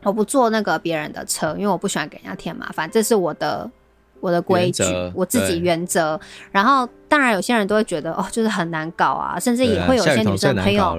[0.03, 3.71] 我不坐那个别人的车，因为我不喜欢给人家添麻烦，这是我的。”
[4.21, 4.83] 我的规矩，
[5.15, 6.19] 我自己原则。
[6.51, 10.97] 然后，当然有些人都会觉得哦，就是很难搞啊，甚至也会有些女生朋友，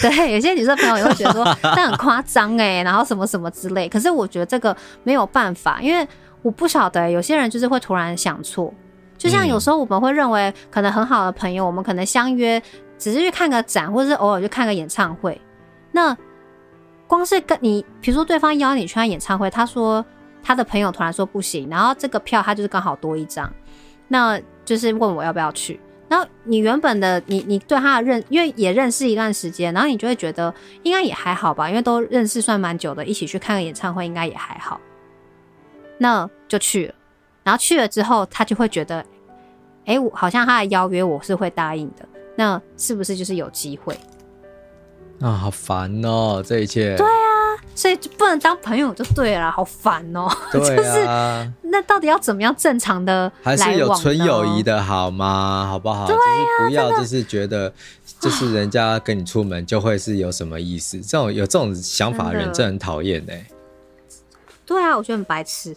[0.00, 3.88] 对，有些女生朋友也会觉得说， 但很夸张哎，然后什么什么之类。
[3.88, 6.06] 可是我觉得这个没有办法，因为
[6.42, 8.72] 我不晓得有些人就是会突然想错。
[9.18, 12.60] 就像有时候我们会认为可能很好的朋友，我们可能相约
[12.98, 15.40] 只是去看个展，或者是偶尔去看个演唱会，
[15.92, 16.16] 那。
[17.08, 20.02] 光是跟你，比如说对方邀你去看演唱会，他说
[20.42, 23.52] 他的朋友突然说不行，然后这个票他就是刚好多一张，
[24.08, 25.78] 那就是问我要不要去。
[26.08, 34.78] 然后你原本的你你对他的认，因为也认识一段时间，然后你就会觉得应该也还好吧，因为都认识算蛮久的，一起去看个演唱会应该也还好，
[35.96, 36.94] 那就去了。
[37.44, 39.02] 然后去了之后，他就会觉得，
[39.86, 43.98] 哎，我好像他的邀约我是会答应的，那是不是就是有机会？
[45.22, 46.96] 啊，好烦哦，这一切。
[46.96, 47.10] 对啊。
[47.74, 50.36] 所以就不能当朋友就对了，好烦哦、喔。
[50.52, 53.32] 对啊， 就是那到底要怎么样正常的？
[53.42, 55.66] 还是有纯友谊的好吗？
[55.70, 56.06] 好不好？
[56.06, 57.72] 对啊，就是不要就是觉得
[58.20, 63.46] 就是人家跟你出门就会是有什么意思，这种有这种想法的人真的很讨厌哎。
[64.64, 65.74] 对啊，我觉得很白痴，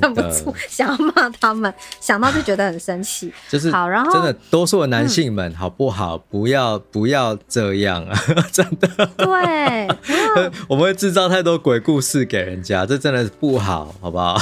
[0.00, 3.32] 忍不住想要骂他们，想到就觉得很生气。
[3.48, 6.16] 就是好，然后真的多数的男性们，好不好？
[6.16, 8.16] 嗯、不要不要这样啊！
[8.52, 9.88] 真的，对，
[10.68, 14.40] 我们会制造太多鬼故事给人家，这真的是不好，好不好？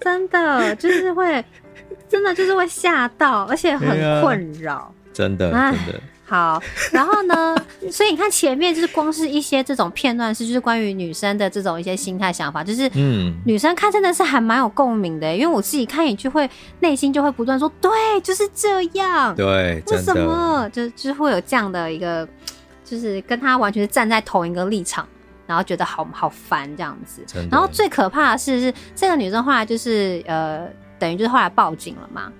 [0.00, 1.44] 真的就是会，
[2.08, 3.88] 真的就是会吓到，而且很
[4.22, 6.00] 困扰、啊，真的，真的。
[6.28, 6.60] 好，
[6.90, 7.54] 然后呢？
[7.92, 17.90] 所以你看前面就是光是一些这种片段，是就是关于女生的这种一些心态想法，就是嗯，女生看真的是还蛮有共鸣的，因为我自己看也就会内心就会不断说，对，
[18.22, 22.28] 就是这样，对，为什么就就会有这样的一个，
[22.84, 25.06] 就是跟他完全是站在同一个立场，
[25.46, 27.24] 然后觉得好好烦这样子。
[27.48, 30.66] 然后最可怕的是，是这个女生后来就是呃，
[30.98, 32.32] 等于就是后来报警了嘛，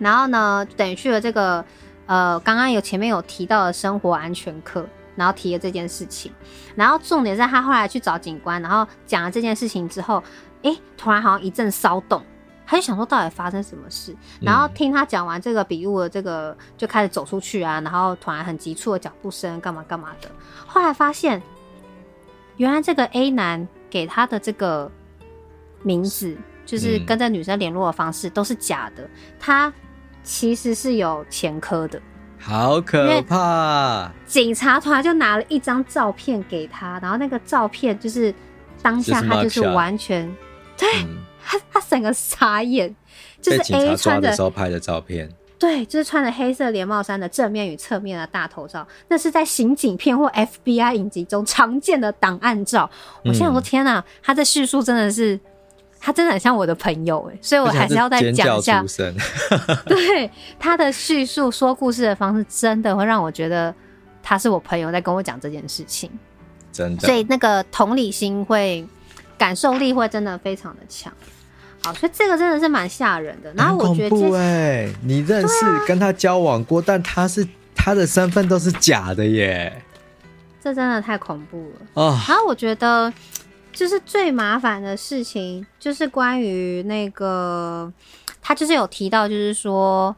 [0.00, 1.64] 然后呢，等于去了这个。
[2.08, 6.32] 呃，刚刚有前面有提到的生活安全课，然后提了这件事情，
[6.74, 10.22] 然后重点是他后来去找警官，然后讲了这件事情之后，
[10.62, 12.24] 诶，突然好像一阵骚动，
[12.66, 20.30] 他就想说到底发生什么事，然后听他讲完这个笔录的这个，就开始走出去啊，然后突然很急促的脚步声，干嘛干嘛的，
[20.66, 21.42] 后来发现，
[22.56, 24.90] 原来这个 A 男给他的这个
[25.82, 29.06] 名字，就是跟这女生联络的方式都是假的，
[29.38, 29.70] 他。
[30.28, 31.98] 其实是有前科的，
[32.38, 34.12] 好可怕！
[34.26, 38.32] 警察团就拿了一张照片给他，然后那个照片就是
[38.82, 40.30] 当下他就是完全，
[40.76, 42.94] 对、嗯、他他整个傻眼，
[43.40, 45.26] 就是 A 穿的时候拍的照片，
[45.58, 52.90] 对，就是穿着黑色连帽衫的正面与侧面的大头照，那是在刑警片或 FBI 影集中常见的档案照。
[53.24, 55.40] 我现在说天哪，他的叙述真的是。
[56.00, 58.84] 他真的很像我的朋友哎，所以我还是要再讲一下。
[59.86, 63.74] 对他的叙述、说故事的方式，真的会让我觉得
[64.22, 66.08] 他是我朋友在跟我讲这件事情。
[66.72, 68.86] 真的，所以那个同理心会、
[69.36, 71.12] 感受力会真的非常的强。
[71.82, 73.52] 好，所以这个真的是蛮吓人的。
[73.54, 79.82] 然后我觉得，哎，你认识跟他交往过，但他是他的身份都是假的耶，
[80.62, 82.18] 这真的太恐怖了哦。
[82.28, 83.12] 然后我觉得。
[83.72, 87.92] 就是最麻烦的事情，就是关于那个，
[88.42, 90.14] 他就是有提到，就是说，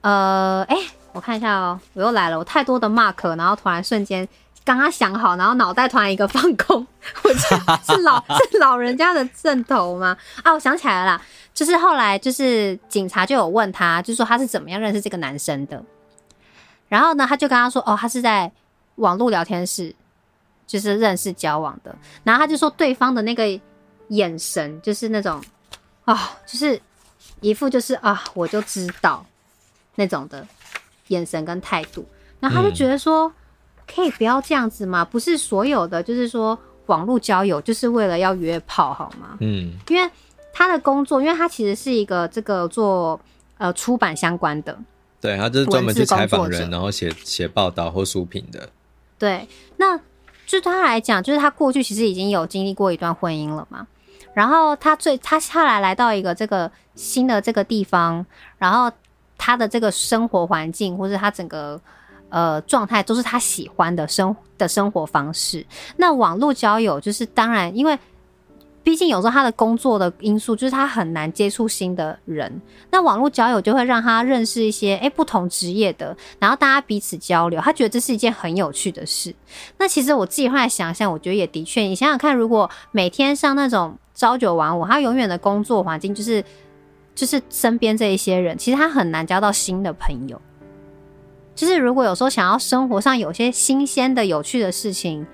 [0.00, 0.76] 呃，哎、
[1.12, 4.26] 我看一下哦、我又来了，我太多的 mark，然后突然瞬间
[4.64, 6.84] 刚刚想好，然后脑袋突然一个放空，
[7.22, 7.54] 我是
[7.94, 8.18] 是老
[8.50, 10.16] 是老人家的阵头吗？
[10.42, 11.22] 啊，我想起来了啦，
[11.54, 15.80] 就是后来就是警察就有问他，就说他是怎么样认识这个男生的，
[16.88, 18.50] 然后呢，他就跟他说，哦，他是在
[18.96, 19.94] 网络聊天室。
[20.66, 23.44] 就是认识交往的，然后他就说对方的那个
[24.08, 25.40] 眼神就是那种
[26.04, 26.80] 啊、哦，就是
[27.40, 29.24] 一副就是啊，我就知道
[29.94, 30.44] 那种的
[31.08, 32.04] 眼神跟态度，
[32.40, 33.32] 然后他就觉得说，
[33.86, 35.04] 可以不要这样子吗？
[35.04, 39.36] 不是所有的就是说网络交友就是为了要约炮好吗？
[39.40, 40.10] 嗯，因为
[40.52, 43.20] 他的工作，因为他其实是一个这个做
[43.58, 44.76] 呃出版相关的，
[45.20, 48.68] 对，他就是专门去采访人，然后写写报道或书评的，
[49.16, 50.00] 对，那。
[50.46, 53.86] 就他来讲，就是他过去其实已经有经历过一段婚姻了嘛，
[54.32, 58.24] 然后他最他下来来到一个这个新的这个地方，
[58.56, 58.90] 然后
[59.36, 61.80] 他的这个生活环境或者他整个
[62.28, 65.66] 呃状态都是他喜欢的生的生活方式。
[65.96, 67.98] 那网络交友就是当然因为。
[68.86, 72.62] 毕竟有时候他的工作的因素，就是他很难接触新的人。
[72.88, 79.34] 那网络交友就会让他认识一些诶、不同职业的，然后大家彼此交流，他觉得这是一件很有趣的事。
[79.76, 86.44] 那其实我自己后来想想，我觉得也的确，你想想看，如果每天上那种朝九晚五，他永远的工作环境就是
[87.12, 90.40] 就是身边这一些人，其实他很难交到新的朋友。
[91.56, 95.26] 就是如果有时候想要生活上有些新鲜的、有趣的事情，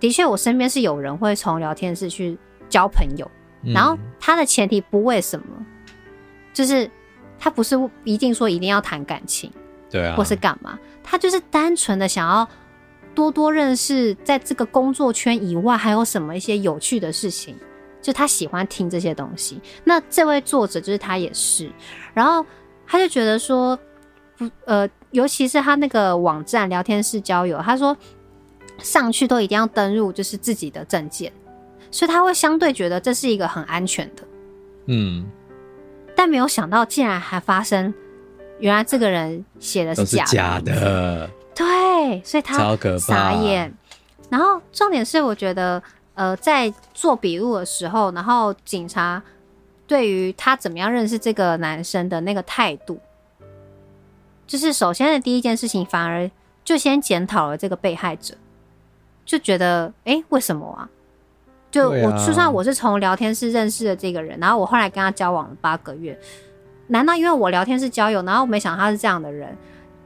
[0.00, 2.36] 的确我身边是有人会从聊天室去。
[2.72, 3.30] 交朋友，
[3.62, 5.66] 然后他的前提不为什么，嗯、
[6.54, 6.90] 就是
[7.38, 9.52] 他不是一定说一定要谈感情，
[9.90, 12.48] 对啊，或是干嘛，他就是单纯的想要
[13.14, 17.54] 多多认识在这个工作圈以外还有什么一些有趣的事情，
[18.00, 19.60] 就他喜欢听这些东西。
[19.84, 21.70] 那这位作者就是他也是，
[22.14, 22.44] 然后
[22.86, 23.78] 他就觉得说，
[24.38, 27.94] 不呃，尤其是他那个网站聊天室交友，他说
[28.78, 31.30] 上去都一定要登入就是自己的证件，
[31.92, 34.22] 所以他会相对觉得这是一个很安全的，
[34.86, 35.24] 嗯，
[36.16, 37.94] 但没有想到竟然还发生，
[38.58, 40.26] 原来这个人写的是假的。
[40.26, 43.72] 是假的对，所以他傻眼。
[44.30, 45.82] 然后重点是，我觉得，
[46.14, 49.22] 呃，在做笔录的时候，然后警察
[49.86, 52.98] 对于他怎么样认识这个男生的那个态度，
[54.46, 56.30] 就是首先的第一件事情，反而
[56.64, 58.34] 就先检讨了这个被害者，
[59.26, 60.88] 就觉得，哎，为什么啊？
[61.72, 66.16] 就我就算我是从聊天室认识的这个人，然后我后来跟他交往了八个月，
[66.86, 69.48] 难道因为我聊天室交友，然后我没想到他是这样的人？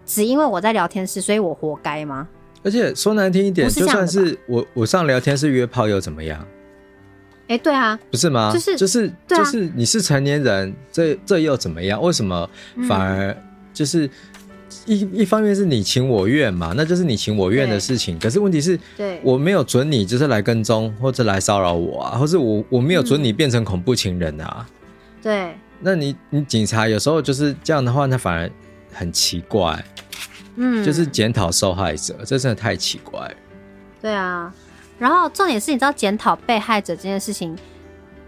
[0.06, 2.28] 只因为我在聊天室，所以我活该吗？
[2.62, 6.40] 而且说难听一点，就算是我我上聊天室约炮又怎么样？
[7.48, 8.52] 哎、欸，对啊，不是吗？
[8.52, 12.00] 就是就是、啊、就是你是成年人，这这又怎么样？
[12.00, 12.48] 为什么
[12.88, 13.36] 反而
[13.72, 14.08] 就是
[14.86, 16.72] 一、嗯、一方面是你情我愿嘛？
[16.76, 18.18] 那就是你情我愿的事情。
[18.18, 24.66] 可是问题是，对，我没有准你就是来跟踪或者来骚扰我啊，或是我我没有准你变成恐怖情人啊。
[24.68, 24.74] 嗯、
[25.22, 28.50] 对，那你你警察有时候就是这样的话，那反而
[28.92, 29.84] 很奇怪。
[30.56, 33.34] 嗯，就是检讨受害者，这真的太奇怪了。
[34.00, 34.50] 对啊，
[34.98, 37.54] 然后重点是，你知道检讨被害者这件事情，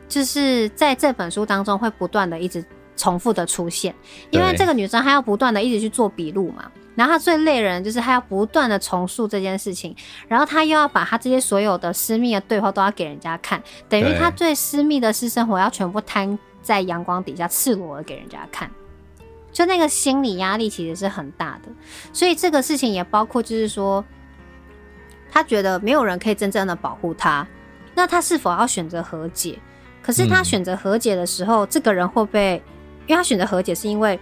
[0.07, 2.63] 就是在这本书当中会不断的一直
[2.99, 3.95] 重复的出现，
[4.29, 9.97] 因为这个女生她要不断的一直去做笔录嘛，然后她最累人就是她要不断的重述这件事情，
[10.27, 18.71] 然后她又要把她这些所有的私密的对话都要给人家看，等于她最私密的私生活要全部摊在阳光底下赤裸的给人家看。
[19.51, 21.71] 就那个心理压力其实是很大的，
[22.13, 24.05] 所以这个事情也包括，就是说，
[25.33, 27.47] 他觉得没有人可以真正的保护他，
[27.95, 29.59] 那他是否要选择和解？
[30.03, 32.63] 可是他选择和解的时候，嗯、这个人会不会？
[33.09, 34.17] 因为他选择和解，是因为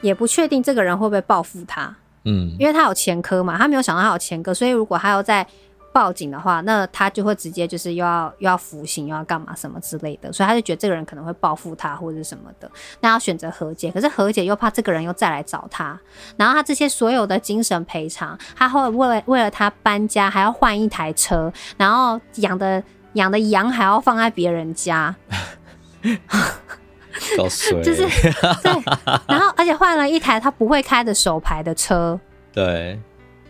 [0.00, 1.94] 也不确定这个人会不会报复他。
[2.24, 5.46] 嗯，因为他有前科嘛，他没有想到他有前科，所以如果他要再。
[5.92, 15.98] 报警的话，那他就会直接就是又要又要服刑，又要干嘛什么之类的，所以他就觉得这个人可能会报复他或者什么的，那要选择和解，可是和解又怕这个人又再来找他，
[16.36, 22.82] 然后他这些所有的精神赔偿，他会为了为了他搬家还要换一台车，然后养的
[23.14, 25.16] 养的羊还要放在别人家，
[27.36, 28.02] 搞水就是
[28.62, 28.72] 对，
[29.28, 32.18] 然后而且换了一台他不会开的手牌的车，
[32.52, 32.98] 对。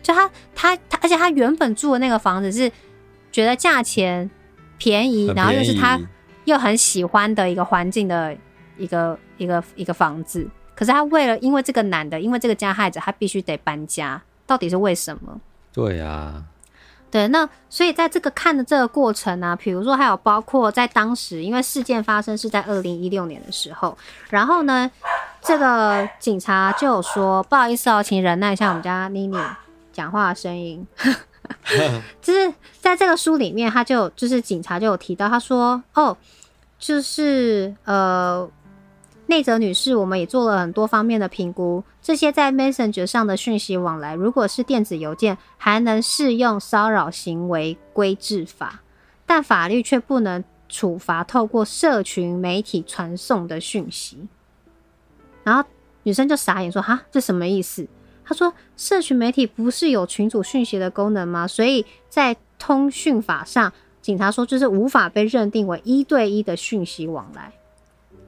[0.03, 2.71] 就他他他，而且他原本住的那个房子是
[3.29, 4.29] 觉得价钱
[4.77, 5.99] 便宜，然后又是他
[6.45, 8.33] 又很喜欢的一个环境的
[8.77, 10.47] 一个一个一个房子。
[10.73, 14.21] 可是他为了因为这个男的，因为这个加害者，他必须得搬家。
[14.45, 15.41] 到底是为什么？
[15.73, 16.41] 对啊，
[17.09, 23.97] 对，那所以在这个看的这个过程呢、啊，比如说还有包括在当时，因为事件发生是在二零一六年的时候，
[24.29, 24.89] 然后呢，
[25.41, 29.37] 这个警察就有说不好意思哦，请忍耐一下我们家妮妮。
[29.93, 30.85] 讲话的声音，
[32.21, 36.15] 就是在这个书里面，他就就是警察就有提到，他说：“哦，
[36.77, 38.47] 就是呃，
[39.27, 48.81] 内泽女士，我们也做了很多方面的评估，这些在 Messenger 上的讯息往来，如果是电子邮件，还能适用骚扰行为规制法，
[49.25, 54.29] 但法律却不能处罚透过社群媒体传送的讯息。”
[55.43, 55.69] 然后
[56.03, 57.85] 女生就傻眼说：“哈，这什么意思？”
[58.23, 61.45] 她说：“社群媒体不是有群组讯息的功能吗？
[61.45, 67.51] 所以在通讯法上，警察说就是无法被认定为一对一的讯息往来。”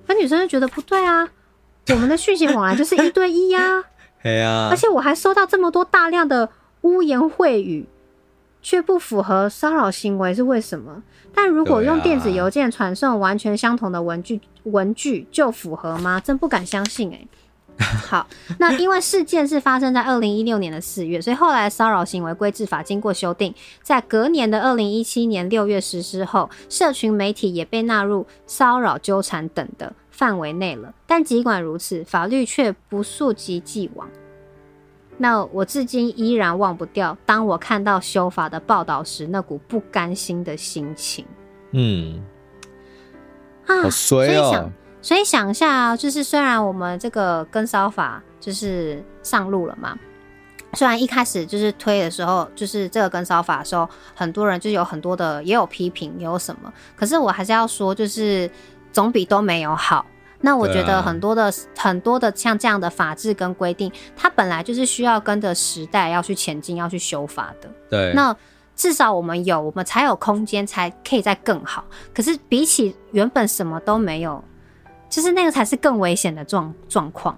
[0.10, 1.30] 那女生就觉得不对啊，
[1.89, 3.84] 我们的讯息往来 就是一对一呀，
[4.70, 6.49] 而且我还收到这么多大量的
[6.82, 7.86] 污言秽语，
[8.62, 11.03] 却不符合骚扰行为，是为什么？
[11.32, 16.20] 但如果用电子邮件传送完全相同的文具，文具就符合吗？
[16.20, 17.28] 真不敢相信诶、欸。
[17.80, 30.93] 好，那因为事件是发生在二零一六年的四月，所以后来骚扰行为规制法经过修订，在隔年的二零一七年六月实施后，社群媒体也被纳入骚扰、纠缠等的范围内了。
[31.07, 34.05] 但尽管如此，法律却不溯及既往。
[35.17, 41.26] 那我至今依然忘不掉，当我看到修法的报道时，那股不甘心的心情。
[41.72, 42.22] 嗯，
[43.65, 44.70] 啊，所以想。
[45.01, 49.97] 所以想一下啊，就是虽然我们这个跟骚法就是上路了嘛，
[50.74, 58.51] 虽然一开始就是推的时候，就是这个跟骚法的时候，很多人就有很多的也有批评，也有什么，可是我还是要说，就是
[58.91, 60.05] 总比都没有好。
[60.41, 67.69] 那我觉得很多的、啊、很多的像这样的法制跟规定，它本来就是需要跟着时代要去前进，要去修法的。
[67.89, 68.35] 对，那
[68.75, 71.83] 至少我们有，我们才有空间，才可以再更好。
[72.13, 74.41] 可是比起原本什么都没有，
[75.09, 77.37] 就是那个才是更危险的状状况。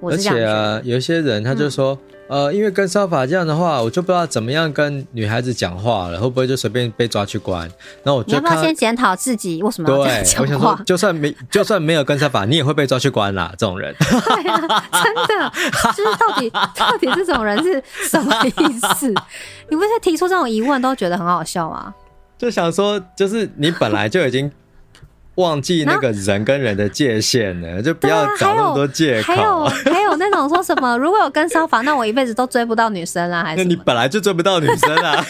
[0.00, 0.50] 我是这样觉得。
[0.50, 1.92] 而且啊，有些人他就说。
[1.94, 7.68] 嗯呃，因为跟骚法这样的话，我就不知道怎么样跟女孩子讲话了，会不会就随便被抓去关？
[8.02, 10.42] 那我就你要不要先检讨自己为什么要这样讲话？
[10.42, 13.50] 对，我想说，就算没就算没有跟骚法，你也会被抓去关啦。
[13.56, 15.52] 这种人， 对啊，真的，
[15.96, 18.50] 就是到底到底这种人是什么意
[18.96, 19.08] 思？
[19.70, 21.94] 你不是提出这种疑问都觉得很好笑吗？
[22.36, 24.50] 就想说，就是你本来就已经。
[25.38, 29.32] 忘记那个人跟人的界限呢，就不要找那么多借口。
[29.32, 33.44] 还有还有，还有那种说什么，如果有跟骚法，那我一辈子都追不到女生啊？
[33.44, 33.62] 还是？
[33.62, 35.24] 那你本来就追不到女生啊？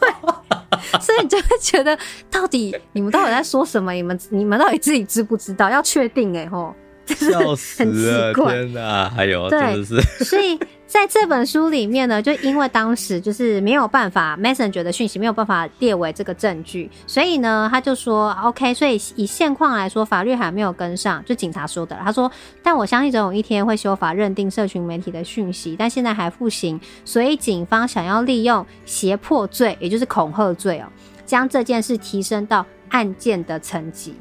[0.00, 0.10] 对，
[1.00, 1.96] 所以你就会觉得，
[2.30, 3.92] 到底你们到底在说什么？
[3.92, 5.70] 你们你们到底自己知不知道？
[5.70, 6.74] 要确定哎、欸、吼，
[7.06, 8.34] 笑死了！
[8.34, 10.58] 天哪，还有真的是，所以。
[10.86, 18.72] 在这本书里面呢，就因为当时就是没有办法，Messenger 的讯息没有办法列为这个证据，所以呢，他就说 OK。
[18.72, 21.96] 所以以现况来说，法律还没有跟上，就警察说的。
[21.96, 22.30] 他说，
[22.62, 26.80] 但我相信总有一天会修法认定社群媒体的讯息，但现在还不行。
[27.04, 30.86] 所以警方想要利用胁迫罪，也就是恐吓罪哦，
[31.24, 34.14] 将这件事提升到案件的层级。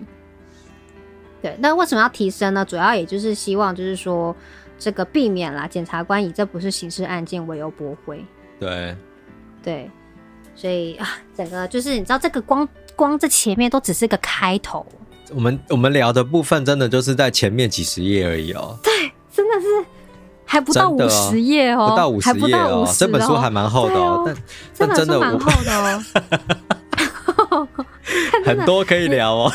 [1.43, 2.65] 对，那为什么要提升呢？
[2.65, 4.35] 主要也就是希望，就是说。
[4.77, 8.23] 这个避免啦，检察官以这不是刑事案件为由驳回。
[8.59, 8.95] 对，
[9.63, 9.89] 对，
[10.55, 14.85] 所以啊，整个就是你知道，这个光光这前面都只是个开头。
[15.33, 18.77] 我们我们聊的部分真的就是在前面几十页而已哦。
[18.83, 18.91] 对，
[19.31, 19.67] 真的是
[20.45, 24.23] 还不到五十页哦，不到五十页哦，这本书还蛮厚的哦，
[24.77, 26.03] 但但真的蛮厚的哦。
[28.45, 29.51] 很多可以聊哦，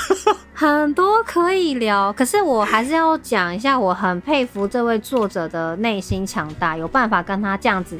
[0.53, 2.13] 很多可以聊。
[2.13, 7.99] 可是我还是要讲一下，我很佩服这位作者的内心强大，有办法跟他这样子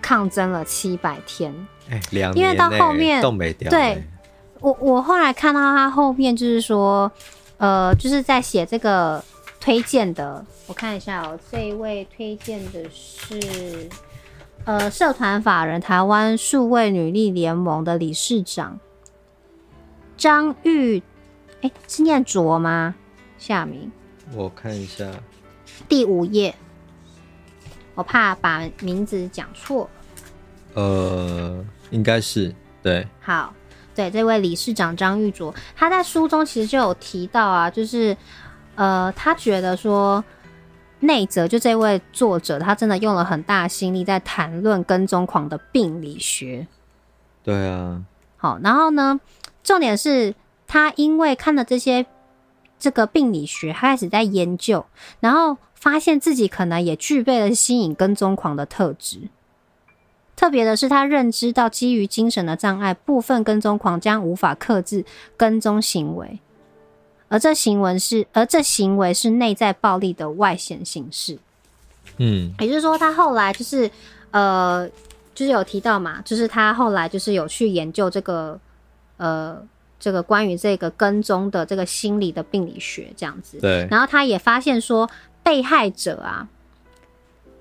[0.00, 1.54] 抗争了七百天。
[1.90, 3.70] 哎，两年，因为到后面都没掉。
[3.70, 4.02] 对，
[4.60, 7.10] 我我后来看到他后面就是说，
[7.58, 9.22] 呃，就是在写这个
[9.60, 10.44] 推荐的。
[10.66, 13.88] 我看一下哦，这一位推荐的是
[14.64, 18.78] 呃，社团法人台湾数位女力联盟的理事长。
[20.20, 21.02] 张玉，
[21.62, 22.94] 哎、欸，是念卓吗？
[23.38, 23.90] 夏明，
[24.34, 25.10] 我看一下
[25.88, 26.54] 第五页，
[27.94, 29.88] 我怕把名字讲错。
[30.74, 33.08] 呃，应该是对。
[33.18, 33.54] 好，
[33.94, 38.14] 对，这位理事长张玉卓，他在书中其实就有提到啊，就是
[38.74, 40.22] 呃，他觉得说
[40.98, 46.66] 内则就这位作者，他真的用了很大心力在谈论跟踪狂的病理学。
[47.42, 48.04] 对啊。
[48.36, 49.18] 好，然后呢？
[49.62, 50.34] 重点是
[50.66, 52.06] 他因为看了这些
[52.78, 54.86] 这个病理学，他开始在研究，
[55.20, 59.28] 然后发现自己可能也具备了吸引跟踪狂的特质。
[60.34, 65.04] 特别的是，他认知到基于精神的障碍，部分跟踪狂将无法克制
[65.36, 66.40] 跟踪行为，
[67.28, 71.38] 而这行为是而这行为是内在暴力的外显形式。
[72.16, 73.90] 嗯，也就是说，他后来就是
[74.30, 74.88] 呃，
[75.34, 78.58] 就是有提到嘛，就是他后来就是有去研究这个。
[79.20, 79.62] 呃，
[79.98, 83.86] 这个关于这个跟踪的这个心理的病理学这样子，对。
[83.90, 85.10] 然后他也发现说，
[85.42, 86.48] 被害者啊，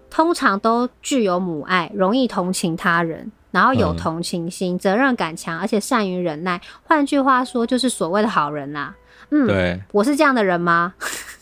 [0.09, 6.61] 通常都具有母爱，容易同情他人，然后有同情心，嗯、责任感强，而且善于忍耐。
[6.83, 8.95] 换句话说，就是所谓的好人啦、啊。
[9.31, 9.81] 嗯，对。
[9.91, 10.93] 我是这样的人吗？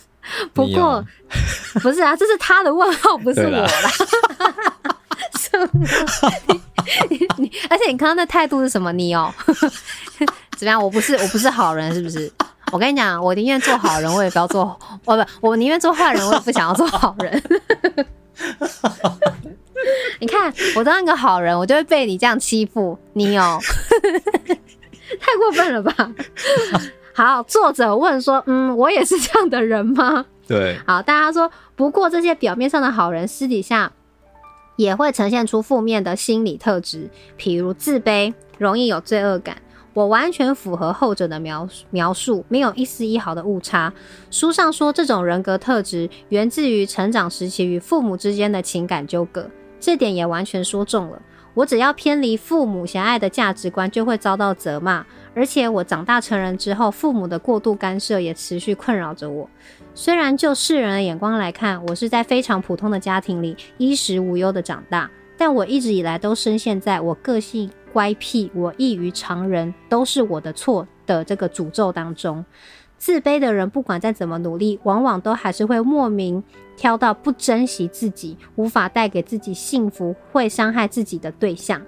[0.51, 1.05] 不过
[1.76, 3.70] 不是啊，这是他的问号，不是我啦。
[5.38, 5.70] 什么？
[7.09, 8.91] 你 你，而且你刚刚的态度是什么？
[8.93, 9.33] 你哦，
[10.57, 10.81] 怎么样？
[10.81, 12.31] 我不是我不是好人，是不是？
[12.71, 17.41] 我跟你讲，我宁愿做好人，我也不要做，我不，我宁愿做坏人，我也不想要做好人。
[20.19, 23.57] 你看，我当一个好人，我就会被你这样欺负，你哦，
[25.19, 26.11] 太过分了吧？
[27.13, 30.25] 好，作者问说，嗯，我也是这样的人吗？
[30.47, 33.91] 对，好，大家说，不过这些表面上的好人，私底下。
[34.78, 39.57] 也会呈现出负面的心理特质，譬如自卑、容易有罪恶感。
[39.93, 43.91] 我完全符合后者的描描述，没有一丝一毫的误差。
[44.30, 49.49] 书上说，这种人格特质源自于成长时期与父母之间的情感纠葛，
[49.80, 51.19] 这点也完全说中了。
[51.55, 55.03] 我只要偏离父母狭隘的价值观，就会遭到责骂。
[55.34, 59.49] 而且我长大成人之后，父母的过度干涉也持续困扰着我。
[60.00, 72.45] 虽然就世人的眼光来看，我是在非常普通的家庭里衣食无忧的长大，但我一直以来都深陷在我个性乖僻、我异于常人，都是我的错的这个诅咒当中。
[73.00, 76.43] 自卑的人不管再怎么努力，往往都还是会莫名
[76.76, 81.82] 挑到不珍惜自己、无法带给自己幸福、会伤害自己的对象。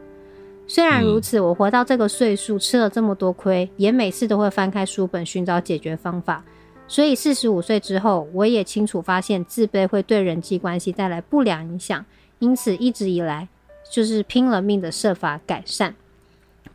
[0.65, 6.43] 虽然如此，我活到这个岁数，吃了这么多亏，也每次都会翻开书本寻找解决方法。
[6.89, 12.03] 所以四十五岁之后，我也清楚发现自卑会对人际关系带来不良影响，
[12.39, 13.47] 因此一直以来
[13.89, 15.95] 就是拼了命的设法改善。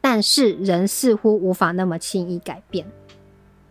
[0.01, 2.87] 但是人似乎无法那么轻易改变。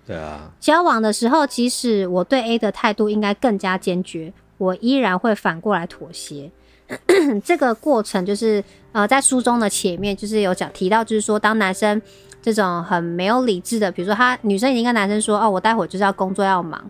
[0.05, 6.51] 对啊，交往的时候，即使我对 A 的态度应该更加坚决，我依然会反过来妥协。
[7.45, 12.01] 这个过程就是，呃，在书中的前面就是有讲提到，就是说，当男生
[12.43, 16.83] 这种很没有理智的，比如说他女生已经跟男生说，哦，我待会就是要工作要忙，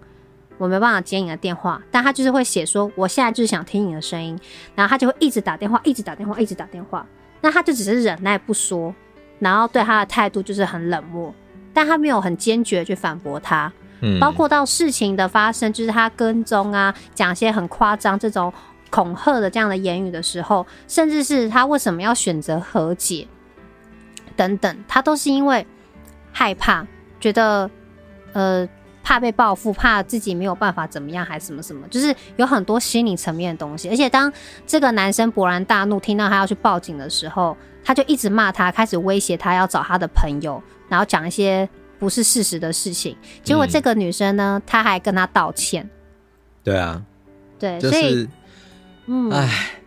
[0.57, 4.37] 我没办法接你的电话，但他就是会写说，我现在就是想听你的声音，
[4.73, 7.05] 然后他就会一直打电话，一直打电话，一直打电话，
[7.41, 8.93] 那他就只是忍耐不说，
[9.37, 11.31] 然后对他的态度就是很冷漠，
[11.71, 18.51] 但他没有很坚决去反驳他，嗯，包括到事情的发生，就是他跟踪啊，讲一些很夸张这种。
[18.89, 23.27] 恐吓的这样的言语的时候，甚至是他为什么要选择和解
[24.35, 25.65] 等等，他都是因为
[26.31, 26.85] 害怕，
[27.19, 27.69] 觉得
[28.33, 28.67] 呃
[29.03, 33.89] 怕被报复，怕自己没有办法怎么样，还什么什么，就是有很多心理层面的东西。
[33.89, 34.31] 而且当
[34.65, 41.67] 这个男生勃然大怒，听到他要去报警的时候，他就一直骂他，开始威胁他要找他的朋友，然后讲一些
[41.99, 43.15] 不是事实的事情。
[43.43, 45.89] 结果这个女生呢，她还跟他道歉。
[46.63, 47.03] 对啊，
[47.59, 48.29] 对，就是、所以。
[49.05, 49.81] 嗯，唉，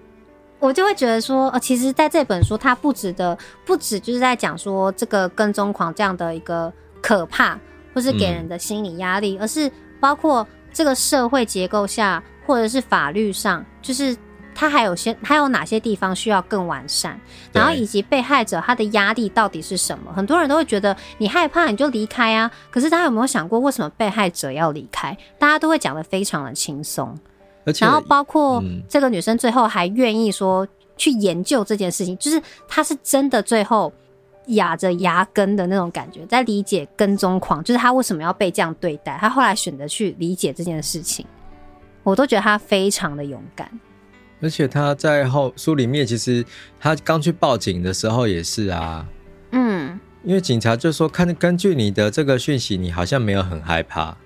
[0.67, 7.57] 我就会觉得说，呃，其实在这本书，它不止的，不止就是在讲说这个跟踪狂这样的一个可怕，
[7.95, 14.17] 或是给人的心理压力，嗯，而是包括这个社会结构下，或者是法律上，就是
[14.57, 17.21] 它还有些，还有哪些地方需要更完善，
[17.53, 20.13] 然后以及被害者他的压力到底是什么？
[20.13, 25.17] 很多人都会觉得你害怕你就离开啊，可是大家有没有想过，为什么被害者要离开？
[25.39, 27.17] 大家都会讲的非常的轻松。
[27.81, 33.93] 然后包括这个女生最后还愿意说去研究这件事情，嗯、就是她是真的最后
[34.49, 39.19] 咬着牙根的那种感觉，在理解跟踪狂，就是她为什么要被这样对待。
[39.21, 41.27] 她后来选择去理解这件事情，
[42.03, 43.69] 我都觉得她非常的勇敢。
[44.41, 46.45] 而且她在后书里面，其实
[46.79, 49.05] 她刚去报警的时候也是啊，
[49.51, 54.17] 嗯，因为警察就说看根据你的这个讯息，你好像没有很害怕。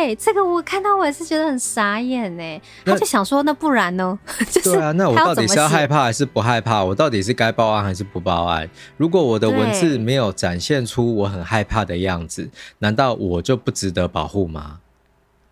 [0.00, 2.62] 对，这个我看到我也是觉得很傻眼呢。
[2.84, 4.18] 他就想说，那不然呢？
[4.50, 6.82] 就是对啊，那我到底是要害怕还是不害怕？
[6.82, 8.68] 我到底是该报案还是不报案？
[8.96, 12.48] 如果我的文字没有展现出我很害怕的样子，
[12.78, 14.80] 难道我就不值得保护吗？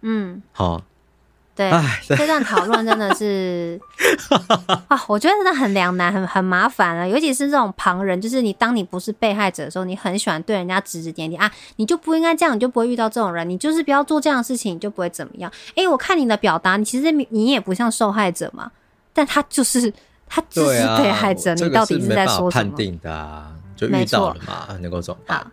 [0.01, 0.83] 嗯，好。
[1.59, 1.69] 对，
[2.17, 3.81] 这段讨论真的是
[4.87, 7.09] 啊，我觉得真的很两难，很很麻烦了。
[7.09, 15.51] 尤其是这种旁人，就是你当你不是被害者的时候，你很喜欢对人家指指点点啊，你就不应该这样，你就不会遇到这种人，你就是不要做这样的事情，你就不会怎么样。
[15.75, 18.71] 哎，我看你的表达，你其实你也不像受害者嘛，
[19.13, 19.93] 但他就是
[20.29, 22.51] 他就是被害者，你到底是在说什么？
[22.53, 25.45] 判定的啊，就遇到了嘛，能够怎么办？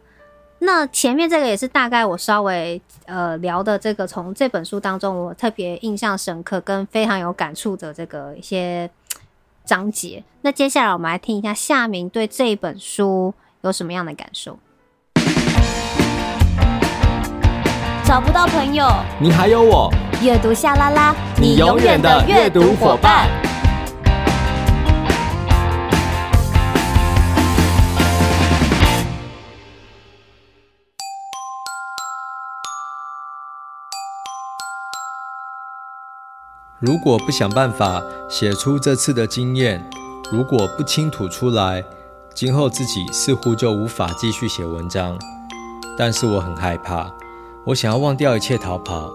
[0.60, 8.90] 那前面这个也是大概我稍微呃聊的这个，从这本书当中我特别印象深刻跟非常有感触的这个一些
[9.66, 10.24] 章节。
[10.42, 14.58] 那接下来我们来听一下夏明对这一本书有什么样的感受。
[18.06, 18.88] 找不到朋友，
[19.20, 19.92] 你还有我。
[20.22, 23.28] 阅读夏拉拉，你永远的阅读伙伴。
[36.82, 39.90] 如果不想办法写出这次的经验，
[40.30, 41.82] 如果不倾吐出来，
[42.34, 45.18] 今后自己似乎就无法继续写文章。
[45.98, 47.10] 但是我很害怕，
[47.64, 49.10] 我想要忘掉一切逃跑，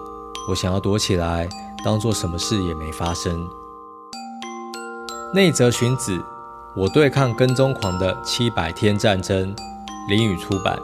[0.49, 1.47] 我想要躲起来，
[1.85, 3.47] 当做什么事也没发生。
[5.35, 6.19] 内泽荀子，
[6.75, 9.55] 我对抗跟踪狂的七百天战争，
[10.09, 10.79] 林语出版。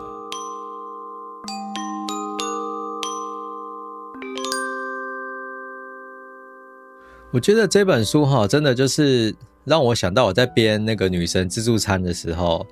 [7.36, 9.34] 我觉得这本书哈，真的就是
[9.64, 12.66] 让我想到我在编那个女神自助餐的时候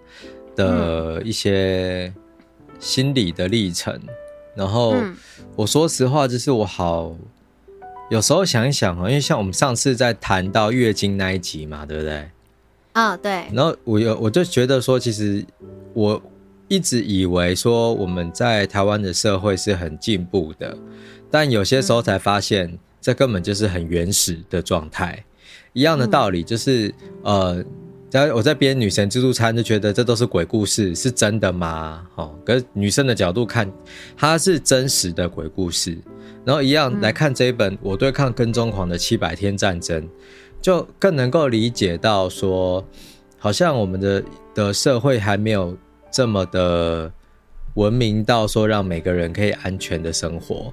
[0.56, 2.10] 的一些
[2.80, 4.00] 心理的历程。
[4.56, 4.96] 然后
[5.54, 7.14] 我说实话，就是我好
[8.08, 12.30] 有时候想一想啊，因为像我们上次在谈到月经那一集嘛，对不对？
[12.94, 13.44] 啊，对。
[13.52, 15.44] 然后我有我就觉得说，其实
[15.92, 16.22] 我
[16.68, 20.74] 一直以为说我们在台湾的社会是很进步的，
[21.30, 22.78] 但有些时候才发现。
[23.04, 25.22] 这根本就是很原始的状态，
[25.74, 26.88] 一样的道理，就是、
[27.22, 27.64] 嗯、呃，
[28.10, 32.06] 然后我在编女神自助餐，就觉得这都是鬼故事，是真的吗？
[32.14, 33.70] 哦，可是女生的角度看，
[34.16, 35.98] 它是真实的鬼故事。
[36.46, 40.02] 然后一样来看这一本《我对抗跟踪狂的七百天战争》，
[40.62, 42.82] 就更能够理解到说，
[43.36, 44.24] 好像我们的
[44.54, 45.76] 的社会还没有
[46.10, 47.12] 这么的
[47.74, 50.72] 文明到说让每个人可以安全的生活。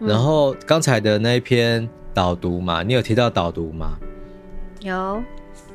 [0.00, 3.98] 然后刚才的那一篇导读嘛，你有提到导读吗？
[4.80, 5.22] 有。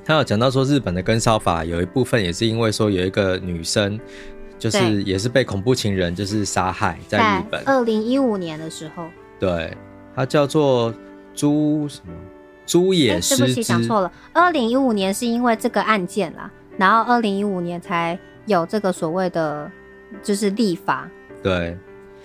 [0.05, 3.97] 他有讲到说，日本的跟烧法有一部分也是因为说有一个女生，
[4.59, 7.63] 就是也是被恐怖情人就是杀害在日本。
[7.65, 9.05] 二零一五年的时候，
[9.39, 9.75] 对，
[10.13, 10.93] 他叫做
[11.33, 12.13] 朱什么
[12.65, 13.13] 朱野。
[13.19, 14.11] 对不起，讲错了。
[14.33, 19.71] 二零一五年是因为这个案件啦，然后二零一五年才有这个所谓的
[20.21, 21.09] 就是立法。
[21.41, 21.77] 对，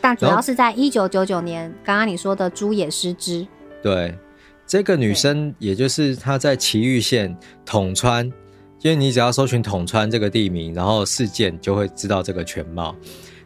[0.08, 3.46] 但主要是在一九九九年，刚刚你说的猪野失之。
[3.82, 4.16] 对。
[4.66, 7.34] 这个女生，也就是她在埼玉县
[7.64, 8.26] 桶川，
[8.82, 12.94] 因为你只要搜寻桶川这个地名，然后事件就会知道这个全貌。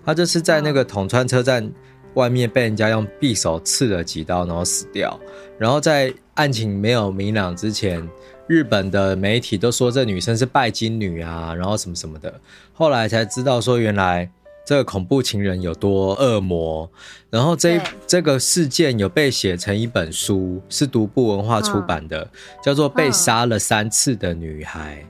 [0.04, 1.68] 她就是在那个桶川车站
[2.14, 5.16] 外面被人家用匕首刺了几刀，然后死掉。
[5.58, 8.08] 然后在案情没有明朗之前，
[8.48, 12.40] 日本的媒体都说这女生是拜金女啊，然后什么什么的。
[12.72, 14.30] 后来才知道说原来。
[14.72, 16.90] 这个恐怖情人有多恶魔？
[17.28, 22.26] 然后这这个事件有被写成一本书，是独步文化出版的，
[22.64, 25.04] 叫做《被杀了三次的女孩》。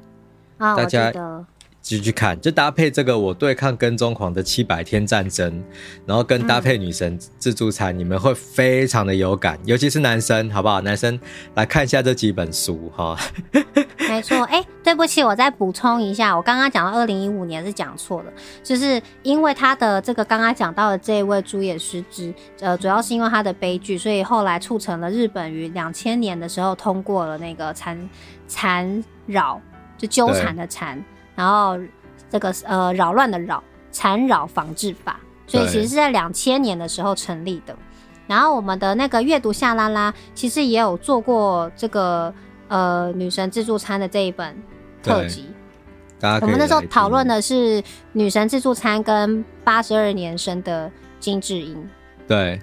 [0.76, 1.12] 大家。
[1.82, 5.62] 继续看，就搭配这个我对抗跟踪狂的七百天战争，
[6.06, 10.80] 然后跟搭配女神自助餐，嗯、你们会非常的有感，尤其是男生，好不好？
[10.80, 11.18] 男生
[11.54, 13.18] 来看一下这几本书哈。
[13.98, 28.08] 没错， 哎、欸，对不起，我再补充一下，我刚刚讲到二零一五年是讲错了，就是因为他的这个刚刚讲到的这一位朱野诗织，呃，主要是因为他的悲剧，所以后来促成了日本于两千年的时候通过了那个缠
[28.46, 29.60] 缠绕，
[29.98, 31.02] 就纠缠的缠。
[31.34, 31.78] 然后
[32.30, 37.76] 这个呃扰乱的扰缠扰防治法，所以其实是在两千年的时候成立的。
[38.26, 42.32] 然后我们的那个阅读夏拉拉其实也有做过这个
[42.68, 44.56] 呃女神自助餐的这一本
[45.02, 45.46] 特辑。
[46.40, 51.86] 我们那时候讨论的是女神自助餐跟八十二年生的金智英。
[52.28, 52.58] 对，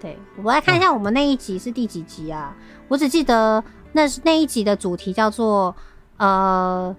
[0.00, 2.54] 对，我来看一下我们那一集是第几集啊？
[2.88, 3.62] 我只记得
[3.92, 5.74] 那那一集的主题叫做
[6.16, 6.94] 呃。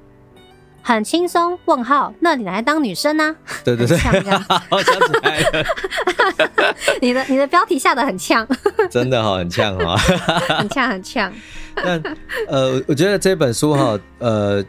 [0.88, 1.60] 很轻松？
[1.66, 2.14] 问号？
[2.22, 3.36] 那你来当女生呢、啊？
[3.66, 4.12] 对对对，好
[4.82, 5.66] 想起来了。
[7.02, 8.48] 你的你的标题下的很呛，
[8.90, 9.98] 真的哈、哦，很呛哈、 哦，
[10.60, 11.30] 很呛很呛。
[11.76, 12.02] 但
[12.48, 14.64] 呃，我觉得这本书哈，呃，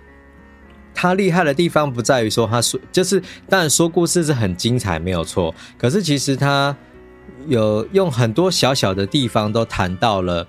[0.93, 5.55] 它厉害的地方不在于说它说，就是当然说故事是很精彩，没有错。
[5.79, 6.75] 可是其实它
[7.47, 10.45] 有用很多小小的地方都谈到了。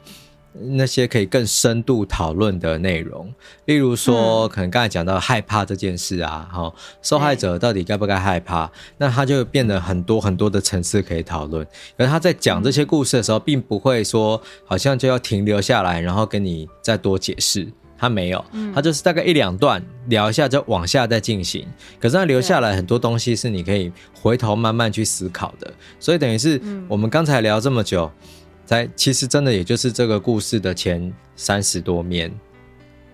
[0.51, 3.31] 那些可以更深度讨论的内容，
[3.65, 8.69] 例如说，可能刚才讲到害怕这件事啊，哈、嗯，受害者到底该不该害怕？
[8.97, 11.65] 那他就变得很多很多的层次可以讨论。
[11.97, 17.67] 而他在讲这些故事的时候，并不会说好像就要停留下来，然后跟你再多解释。
[17.97, 18.43] 他没有，
[18.73, 21.67] 他就是大概一两段聊一下，就往下再进行。
[21.99, 23.91] 可是他留下来很多东西是你可以
[24.21, 25.69] 回头慢慢去思考的。
[25.99, 28.09] 所以等于是我们刚才聊这么久。
[28.69, 32.31] 在其实真的也就是这个故事的前三十多面，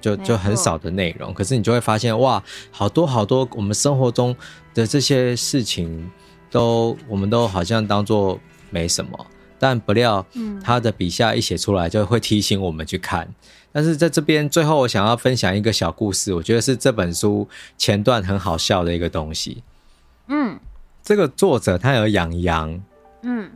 [0.02, 4.36] 就就很少的内容，可是你就会发现哇，好多好多我们生活中
[4.74, 6.12] 的这些事情
[6.52, 8.38] 都我们都好像当做
[8.70, 9.26] 没什么，
[9.58, 10.26] 但不料
[10.62, 13.26] 他的笔下一写出来就会提醒我们去看。
[13.72, 17.48] 但是在这边最后我想要分享一个小故事，我觉得是这本书
[17.78, 19.64] 前段很好笑的一个东西。
[20.28, 20.60] 嗯，
[21.02, 22.84] 这个作者他有养羊，
[23.22, 23.50] 嗯，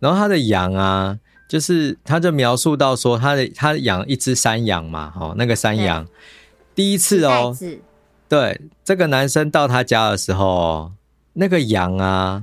[0.00, 1.16] 然后他的羊啊。
[1.48, 6.04] 就是，他就描述到说，他的他养一只山羊嘛，哦，那个山羊
[6.74, 7.56] 第一次哦，
[8.28, 10.90] 对，这个男生到他家的时候，
[11.34, 12.42] 那个羊啊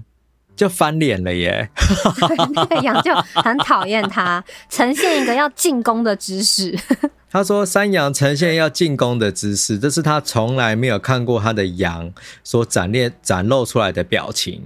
[0.56, 1.70] 就翻脸了耶，
[2.56, 6.80] 那个羊就很讨厌他，呈现一个要进攻的姿势。
[7.30, 14.62] 他说，山羊呈现要进攻的姿势，这是他从来没有看过他的羊所展列展露出来的表情。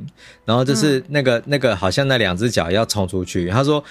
[0.46, 3.50] 然后就是那个、嗯、那个，好像那两只脚要冲出去。
[3.50, 3.84] 他说。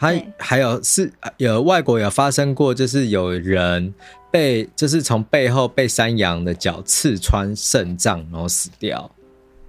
[0.00, 3.92] 还还有是有外国有发生过，就是有人
[4.30, 9.10] 被就是从背后被山羊的脚刺穿肾脏，然后死掉。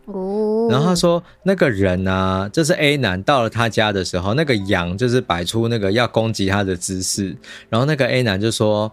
[0.06, 7.36] 哦，然后他说那个人啊，就是 A 男到了他家的时候，那个羊就是摆出那个要攻击他的姿势，
[7.68, 8.90] 然后那个 A 男就说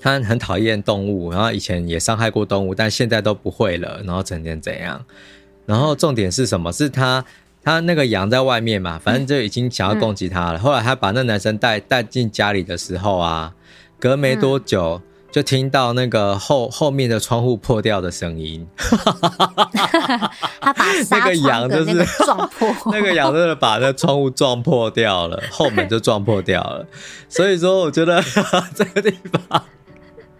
[0.00, 5.04] 他很讨厌动物，然后以前也伤害过动物，但现在都不会了，然后整天怎样。
[5.66, 6.72] 然后重点是什么？
[6.72, 7.24] 是他。
[7.68, 10.58] 他那个羊在外面嘛，反正就已经想要攻击他了。
[10.58, 13.52] 嗯、后来他把那男生带带进家里的时候啊，
[14.00, 18.66] 隔没多久，就听到那个后后面的窗户破掉的声音。
[20.60, 26.86] 他把 那个羊就是撞破，那个羊真的把那窗户撞破掉了，后门就撞破掉了。
[27.28, 28.22] 所以说，我觉得
[28.74, 29.62] 这个地方。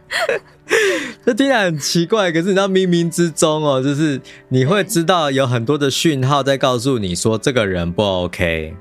[1.24, 8.74] 这听起来很奇怪，可是你知道冥冥之中哦，就是你会知道有很多的讯号在告诉你说这个人不 OK。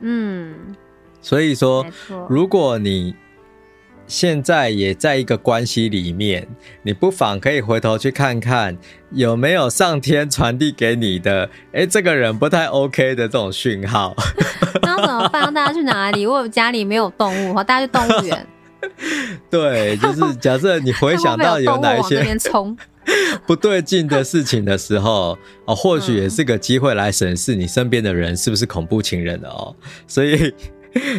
[0.00, 0.54] 嗯，
[1.20, 1.86] 所以说，
[2.28, 3.14] 如果你
[4.06, 6.46] 现在也在一个关系里面，
[6.82, 8.76] 你不妨可以回头去看看
[9.12, 14.14] 有没有上天传递给你的，哎，这个人不太 OK 的这种讯号。
[14.82, 15.52] 那怎么办？
[15.54, 16.26] 大家去哪里？
[16.26, 18.46] 我家里没有动物，大家去动物园。
[19.50, 22.22] 对，就是 假设你回想到有哪一些
[23.46, 29.74] 不对劲的事情的时候，哦，或许也是个机会来审视你身边的人是不是恐怖情人的哦。
[30.06, 30.54] 所以，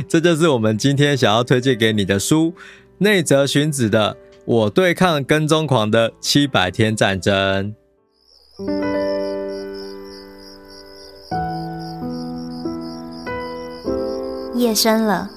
[0.07, 2.53] 这就是我们今天想要推荐给你的书——
[2.99, 4.13] 内泽薰子的
[4.45, 7.73] 《我对抗跟踪狂的七百天战争》。
[14.55, 15.29] 夜深了，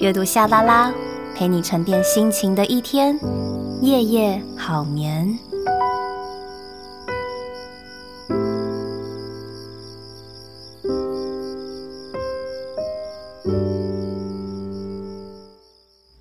[0.00, 0.92] 阅读夏拉拉。
[1.34, 3.18] 陪你沉淀心情的一天，
[3.82, 5.36] 夜夜好眠。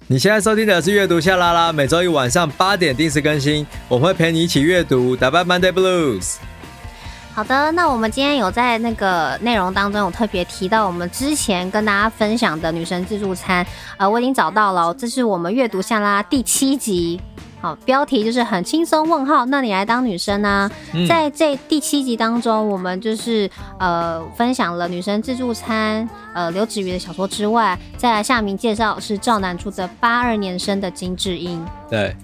[0.08, 6.38] 你现在收听的是阅读夏拉拉，每周一晚上八点定时更新，我会陪你一起阅读，打败 Monday Blues。
[7.36, 13.66] 好的，那我们今天有在那个内容当中有特别提到我们之前跟大家分享的女神自助餐，
[13.98, 17.20] 呃，我已经找到了，这是我们阅读下拉第七集，
[17.60, 20.70] 好，标题就是很轻松问号，那你来当女生呢？
[20.94, 32.16] 嗯，在这第七集当中，我们就是呃分享了女神自助餐，呃刘子瑜的小说之外，再来下面介绍是赵南出的八二年生的金智英，对。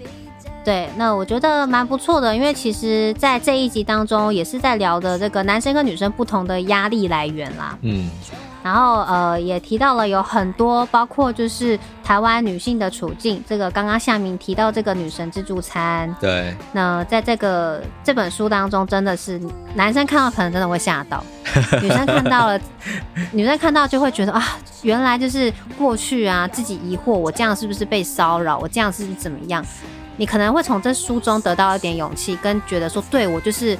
[0.69, 7.75] 对，那我觉得蛮不错的，因为其实，在这一集当中，也是在聊的这个男生跟女生不同的压力来源啦。
[7.81, 8.07] 嗯，
[8.61, 13.43] 然后呃，也提到了有很多，包括就是台湾女性的处境。
[13.49, 16.55] 这个刚刚夏明提到这个女神自助餐，对。
[16.71, 19.41] 那在这个这本书当中，真的是
[19.73, 21.23] 男生看到可能真的会吓到，
[21.81, 22.59] 女生看到了，
[23.31, 28.59] 女生看到就会觉得啊，原来就是过去啊，自己疑惑，我这样是不是被骚扰？
[28.59, 29.65] 我这样是不是怎么样？
[30.19, 33.77] 你可能会从这书中得到一点勇气，跟觉得说，对，我就是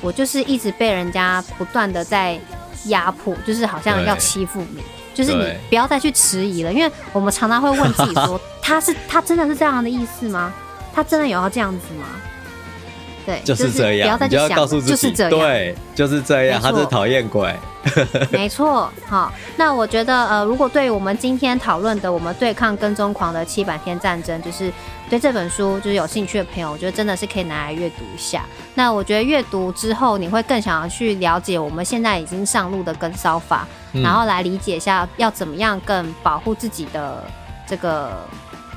[0.00, 2.40] 我就是一直被人家不断的在
[2.86, 4.82] 压迫，就是好像要欺负你，
[5.12, 10.54] 就是你不要再去迟疑了，因为我们常常会问自己说，他是他真的是这样的意思吗？
[10.94, 12.06] 他真的有要这样子吗？
[13.26, 17.54] 对，就是这样，就是、不要再去想，告诉自己就是这样，对，就是这样，他是讨厌鬼。
[18.32, 24.72] 没错，好，那我觉得，呃，如果对于我们今天讨论的，我们对抗跟踪狂的七百天战争，就是
[25.10, 28.44] 对这本书就是有兴趣的朋友，我觉得真的是可以拿来阅读一下。
[28.74, 37.22] 那我觉得阅读之后，你会更想要去了解我们现在已经上路的跟骚法，嗯，然后来理解一下要怎么样更保护自己的
[37.66, 38.12] 这个。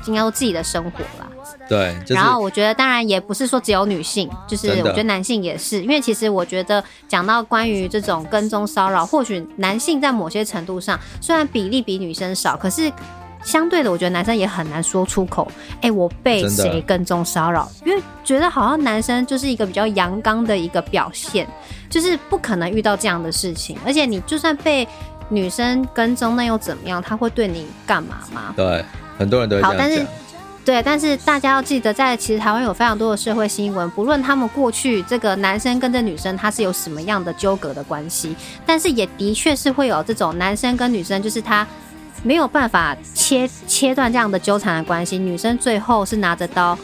[0.06, 1.27] 应该说自己的生活啦，
[1.68, 1.94] 对。
[2.00, 12.90] 就是、然后我觉得，当然也不是说只有女性，就是我觉得男性也是，因为其实我觉得讲到关于这种跟踪骚扰，或许男性在某些程度上虽然比例比女生少，可是
[13.44, 15.46] 相对的，我觉得男生也很难说出口。
[15.76, 17.70] 哎、欸，我被谁跟踪骚扰？
[17.84, 21.46] 因为觉得好像男生就是一个比较阳刚的一个表现，
[21.88, 23.78] 就是不可能遇到这样的事情。
[23.86, 24.86] 而且你就算被
[25.28, 27.00] 女生跟踪，那又怎么样？
[27.00, 28.52] 他会对你干嘛吗？
[28.56, 28.84] 对。
[29.18, 30.06] 很多人都会这样但是，
[30.68, 41.66] 对，但是大家要记得，在其实台湾有非常多的社会新闻，不论他们过去这个男生跟这女生他是有什么样的纠葛的关系，但是也的确是会有这种男生跟女生，就是他
[42.22, 46.76] 没有办法切切断这样的纠缠的关系，女生最后是拿着刀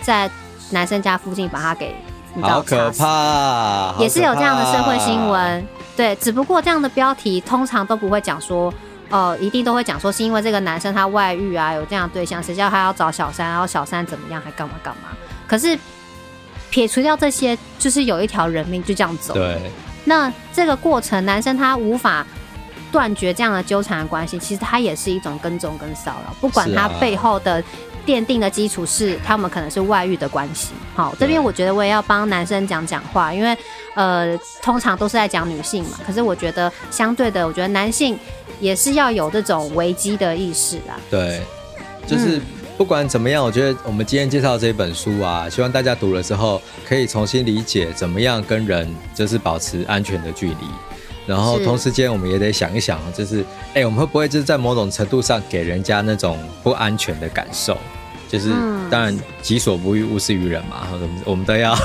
[0.00, 0.30] 在
[0.70, 1.92] 男生家附近把他给，
[2.34, 5.66] 你知道，好可怕，也是有这样的社会新闻。
[5.96, 8.72] 对，只不过这样的标题通常都不会讲说。
[9.10, 15.10] 哦，一定都会讲说是因为这个男生他外遇啊，有这样的对象，谁叫他要找小三，然后小三怎么样，还干嘛干嘛。
[15.46, 15.78] 可是
[16.70, 19.34] 撇除掉这些，就是有一条人命就这样走。
[19.34, 19.70] 对。
[20.04, 22.26] 那这个过程，男生他无法
[22.90, 27.62] 断绝这样的纠缠的关系，其实他也是一种跟踪跟骚扰，不管他背后的
[28.06, 30.72] 奠定的基础是他们可能是外遇的关系。
[30.94, 33.56] 好，这边我觉得我也要帮男生讲讲话，因为
[33.94, 38.18] 呃，通常都是在讲女性嘛，可是我觉得相对的，我觉得男性。
[38.60, 40.94] 也是要有这种危机的意识啊。
[41.10, 41.42] 对，
[42.06, 42.40] 就是
[42.78, 50.68] 不管怎么样，我觉得我们今天介绍这本书啊，希望大家读了之后可以重新理解怎么样跟人就是保持安全的距离。
[51.26, 53.44] 然后同时间我们也得想一想，就是
[53.74, 57.76] 哎，我们会不会就是在某种程度上给人家那种不安全的感受？
[58.26, 58.50] 就是
[58.90, 60.88] 当然己所不欲，勿施于人嘛。
[60.92, 61.76] 我 们我们都要，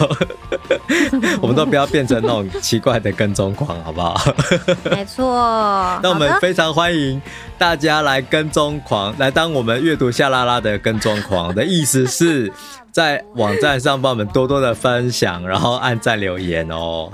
[1.41, 4.19] 我们都不要变成那种奇怪的跟踪狂，好不好？
[4.89, 5.99] 没错。
[6.01, 7.21] 那我们非常欢迎
[7.57, 12.51] 大家来跟踪狂，来当我们阅读夏拉拉的跟踪狂的意思是。
[12.91, 17.09] 在网站上帮我们多多的分享，然后按赞留言哦。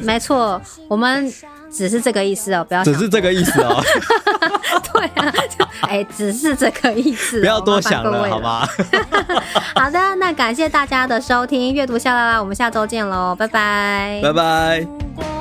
[0.00, 1.30] 没错，我们
[1.70, 3.82] 只是这个意思哦，不要只是这个意思哦。
[4.92, 5.32] 对啊，
[5.82, 8.66] 哎，只是这个意思，不要多想了，了好吗？
[9.74, 15.37] 好的，那感谢大家的收听，阅读下来啦，我们下周见喽，拜拜，拜拜。